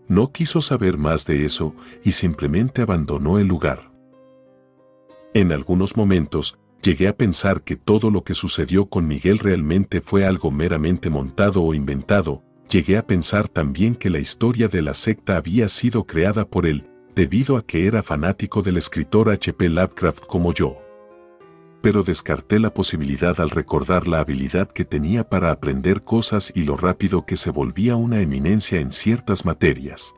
No 0.07 0.31
quiso 0.31 0.59
saber 0.59 0.97
más 0.97 1.27
de 1.27 1.45
eso 1.45 1.75
y 2.03 2.13
simplemente 2.13 2.81
abandonó 2.81 3.37
el 3.37 3.45
lugar. 3.45 3.91
En 5.35 5.51
algunos 5.51 5.95
momentos, 5.95 6.57
llegué 6.81 7.07
a 7.07 7.15
pensar 7.15 7.61
que 7.61 7.75
todo 7.75 8.09
lo 8.09 8.23
que 8.23 8.33
sucedió 8.33 8.87
con 8.87 9.07
Miguel 9.07 9.37
realmente 9.37 10.01
fue 10.01 10.25
algo 10.25 10.49
meramente 10.49 11.11
montado 11.11 11.61
o 11.61 11.75
inventado, 11.75 12.41
llegué 12.71 12.97
a 12.97 13.05
pensar 13.05 13.47
también 13.47 13.93
que 13.93 14.09
la 14.09 14.17
historia 14.17 14.67
de 14.67 14.81
la 14.81 14.95
secta 14.95 15.37
había 15.37 15.69
sido 15.69 16.05
creada 16.07 16.47
por 16.47 16.65
él, 16.65 16.89
debido 17.15 17.55
a 17.55 17.63
que 17.63 17.85
era 17.85 18.01
fanático 18.01 18.63
del 18.63 18.77
escritor 18.77 19.29
H.P. 19.29 19.69
Lovecraft 19.69 20.25
como 20.25 20.55
yo. 20.55 20.82
Pero 21.83 22.01
descarté 22.01 22.59
la 22.59 22.73
posibilidad 22.73 23.41
al 23.41 23.49
recordar 23.49 24.07
la 24.07 24.19
habilidad 24.21 24.71
que 24.71 24.85
tenía 24.85 25.29
para 25.29 25.51
aprender 25.51 26.05
cosas 26.05 26.53
y 26.55 26.63
lo 26.63 26.77
rápido 26.77 27.25
que 27.25 27.35
se 27.35 27.51
volvía 27.51 27.97
una 27.97 28.21
eminencia 28.21 28.79
en 28.79 28.93
ciertas 28.93 29.43
materias. 29.43 30.13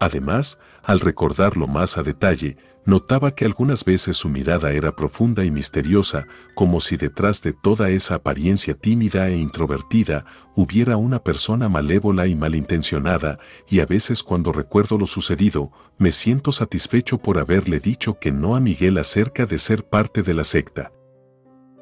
Además, 0.00 0.58
al 0.82 0.98
recordarlo 0.98 1.68
más 1.68 1.96
a 1.96 2.02
detalle, 2.02 2.56
notaba 2.84 3.36
que 3.36 3.44
algunas 3.44 3.84
veces 3.84 4.16
su 4.16 4.28
mirada 4.28 4.72
era 4.72 4.96
profunda 4.96 5.44
y 5.44 5.50
misteriosa, 5.52 6.26
como 6.56 6.80
si 6.80 6.96
detrás 6.96 7.40
de 7.40 7.52
toda 7.52 7.90
esa 7.90 8.16
apariencia 8.16 8.74
tímida 8.74 9.28
e 9.28 9.36
introvertida 9.36 10.24
hubiera 10.56 10.96
una 10.96 11.22
persona 11.22 11.68
malévola 11.68 12.26
y 12.26 12.34
malintencionada, 12.34 13.38
y 13.70 13.78
a 13.78 13.86
veces 13.86 14.24
cuando 14.24 14.50
recuerdo 14.52 14.98
lo 14.98 15.06
sucedido, 15.06 15.70
me 15.98 16.10
siento 16.10 16.50
satisfecho 16.50 17.18
por 17.18 17.38
haberle 17.38 17.78
dicho 17.78 18.18
que 18.18 18.32
no 18.32 18.56
a 18.56 18.60
Miguel 18.60 18.98
acerca 18.98 19.46
de 19.46 19.60
ser 19.60 19.88
parte 19.88 20.22
de 20.22 20.34
la 20.34 20.42
secta. 20.42 20.92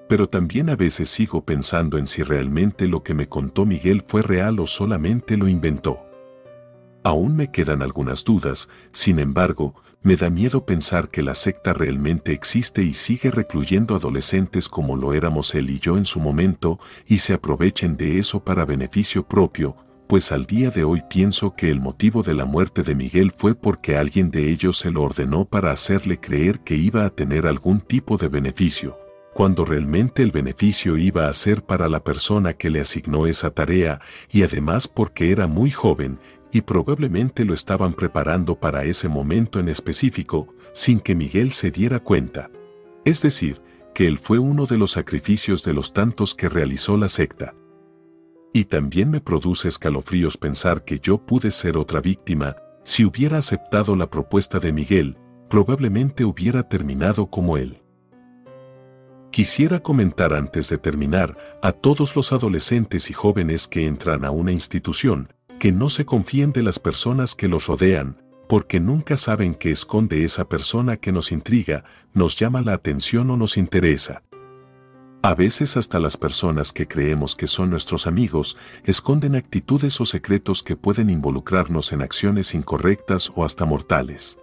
Pero 0.09 0.29
también 0.29 0.69
a 0.71 0.77
veces 0.77 1.09
sigo 1.09 1.45
pensando 1.45 1.99
en 1.99 2.07
si 2.07 2.23
realmente 2.23 2.87
lo 2.87 3.03
que 3.03 3.15
me 3.15 3.29
contó 3.29 3.65
Miguel 3.65 4.03
fue 4.07 4.23
real 4.23 4.61
o 4.61 4.67
solamente 4.67 5.37
lo 5.37 5.49
inventó. 5.49 6.01
Aún 7.03 7.37
me 7.37 7.51
quedan 7.51 7.83
algunas 7.83 8.25
dudas, 8.25 8.69
sin 8.91 9.19
embargo, 9.19 9.75
me 10.03 10.17
da 10.17 10.29
miedo 10.29 10.67
pensar 10.67 11.09
que 11.09 11.23
la 11.23 11.35
secta 11.35 11.73
realmente 11.73 12.33
existe 12.33 12.83
y 12.83 12.93
sigue 12.93 13.31
recluyendo 13.31 13.95
adolescentes 13.95 14.69
como 14.69 14.97
lo 14.97 15.15
éramos 15.15 15.55
él 15.55 15.71
y 15.71 15.79
yo 15.79 15.97
en 15.97 16.07
su 16.07 16.21
momento, 16.21 16.79
y 17.07 17.19
se 17.19 17.35
aprovechen 17.35 17.97
de 17.97 18.19
eso 18.19 18.45
para 18.45 18.67
beneficio 18.67 19.27
propio, 19.27 19.77
pues 20.07 20.33
al 20.33 20.45
día 20.45 20.71
de 20.71 20.85
hoy 20.85 21.03
pienso 21.09 21.55
que 21.57 21.71
el 21.71 21.81
motivo 21.81 22.23
de 22.23 22.35
la 22.35 22.45
muerte 22.45 22.83
de 22.83 22.95
Miguel 22.95 23.33
fue 23.37 23.55
porque 23.55 23.97
alguien 23.97 24.31
de 24.31 24.51
ellos 24.51 24.79
se 24.79 24.91
lo 24.91 25.03
ordenó 25.03 25.47
para 25.47 25.73
hacerle 25.73 26.21
creer 26.21 26.61
que 26.61 26.77
iba 26.77 27.07
a 27.07 27.11
tener 27.11 27.47
algún 27.47 27.81
tipo 27.81 28.19
de 28.19 28.29
beneficio, 28.29 28.99
cuando 29.35 29.65
realmente 29.65 30.23
el 30.23 30.31
beneficio 30.31 30.97
iba 30.97 31.29
a 31.29 31.33
ser 31.33 31.65
para 31.65 31.89
la 31.89 32.03
persona 32.03 32.55
que 32.55 32.71
le 32.71 32.81
asignó 32.81 33.27
esa 33.27 33.51
tarea, 33.51 34.01
y 34.33 34.45
además 34.45 34.89
porque 34.89 35.33
era 35.33 35.49
muy 35.49 35.71
joven, 35.71 36.19
y 36.53 36.61
probablemente 36.61 37.45
lo 37.45 37.53
estaban 37.53 37.93
preparando 37.95 38.55
para 38.55 38.85
ese 38.85 39.09
momento 39.09 39.59
en 39.59 39.69
específico, 39.69 40.55
sin 40.73 41.01
que 41.01 41.17
Miguel 41.17 41.53
se 41.53 41.73
diera 41.73 41.99
cuenta. 41.99 42.49
Es 43.05 43.23
decir, 43.23 43.61
que 43.93 44.07
él 44.07 44.19
fue 44.19 44.39
uno 44.39 44.67
de 44.67 44.79
los 44.79 44.93
sacrificios 44.93 45.65
de 45.65 45.73
los 45.73 45.93
tantos 45.93 46.35
que 46.35 46.49
realizó 46.49 46.97
la 46.97 47.09
secta. 47.09 47.55
Y 48.53 48.67
también 48.67 49.11
me 49.11 49.21
produce 49.21 49.67
escalofríos 49.67 50.37
pensar 50.37 50.85
que 50.85 51.01
yo 51.01 51.19
pude 51.19 51.51
ser 51.51 51.77
otra 51.77 52.01
víctima, 52.01 52.57
si 52.85 53.05
hubiera 53.05 53.39
aceptado 53.39 53.97
la 53.97 54.09
propuesta 54.09 54.61
de 54.61 54.73
Miguel, 54.73 55.17
probablemente 55.51 56.25
hubiera 56.25 56.69
terminado 56.69 57.27
como 57.27 57.57
él. 57.57 57.84
Quisiera 59.35 59.81
comentar 59.81 60.33
antes 60.33 60.69
de 60.69 60.79
terminar 60.79 61.37
a 61.61 61.73
todos 61.73 62.15
los 62.15 62.33
adolescentes 62.33 63.11
y 63.11 63.15
jóvenes 63.15 63.67
que 63.67 63.89
entran 63.89 64.25
a 64.25 64.31
una 64.31 64.53
institución, 64.53 65.33
que 65.59 65.73
no 65.73 65.89
se 65.89 66.05
confíen 66.05 66.53
de 66.53 66.63
las 66.63 66.79
personas 66.79 67.35
que 67.35 67.49
los 67.49 67.67
rodean, 67.67 68.23
porque 68.49 68.79
nunca 68.79 69.17
saben 69.17 69.57
qué 69.57 69.73
esconde 69.73 70.23
esa 70.23 70.45
persona 70.45 70.99
que 70.99 71.11
nos 71.11 71.33
intriga, 71.33 71.83
nos 72.13 72.37
llama 72.37 72.63
la 72.63 72.75
atención 72.75 73.29
o 73.29 73.37
nos 73.37 73.57
interesa. 73.57 74.23
A 75.23 75.35
veces 75.35 75.77
hasta 75.77 75.99
las 75.99 76.17
personas 76.17 76.71
que 76.71 76.87
creemos 76.87 77.35
que 77.35 77.49
son 77.49 77.71
nuestros 77.71 78.07
amigos 78.07 78.57
esconden 78.85 79.35
actitudes 79.35 80.01
o 80.01 80.05
secretos 80.05 80.63
que 80.63 80.77
pueden 80.77 81.11
involucrarnos 81.11 81.91
en 81.91 82.03
acciones 82.03 82.55
incorrectas 82.55 83.33
o 83.35 83.45
hasta 83.45 83.65
mortales. 83.65 84.39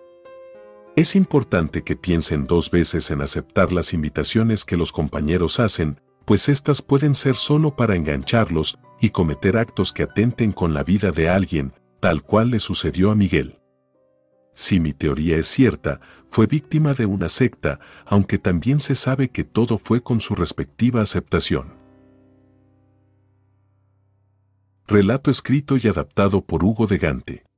Es 0.97 1.15
importante 1.15 1.84
que 1.84 1.95
piensen 1.95 2.47
dos 2.47 2.69
veces 2.69 3.12
en 3.12 3.21
aceptar 3.21 3.71
las 3.71 3.93
invitaciones 3.93 4.65
que 4.65 4.75
los 4.75 4.91
compañeros 4.91 5.62
hacen, 5.62 6.01
pues 6.25 6.49
estas 6.49 6.82
pueden 6.82 7.15
ser 7.15 7.36
solo 7.36 7.77
para 7.77 7.95
engancharlos 7.95 8.77
y 8.99 9.12
cometer 9.12 9.56
actos 9.58 9.93
que 9.93 10.04
atenten 10.04 10.51
con 10.51 10.73
la 10.73 10.84
vida 10.84 11.12
de 11.12 11.30
alguien, 11.30 11.73
tal 12.01 12.23
cual 12.23 12.51
le 12.51 12.60
sucedió 12.60 13.10
a 13.10 13.15
Miguel. 13.15 13.62
Si 14.54 14.82
mi 14.82 14.91
teoría 14.91 15.38
es 15.38 15.47
cierta, 15.47 16.01
fue 16.27 16.45
víctima 16.45 16.93
de 16.93 17.06
una 17.06 17.30
secta, 17.30 17.80
aunque 18.06 18.38
también 18.38 18.82
se 18.82 18.95
sabe 18.95 19.30
que 19.30 19.45
todo 19.45 19.77
fue 19.77 20.04
con 20.04 20.19
su 20.19 20.36
respectiva 20.36 21.01
aceptación. 21.01 21.73
Relato 24.88 25.32
escrito 25.32 25.77
y 25.82 25.88
adaptado 25.88 26.41
por 26.41 26.65
Hugo 26.65 26.86
de 26.86 26.97
Gante. 26.97 27.50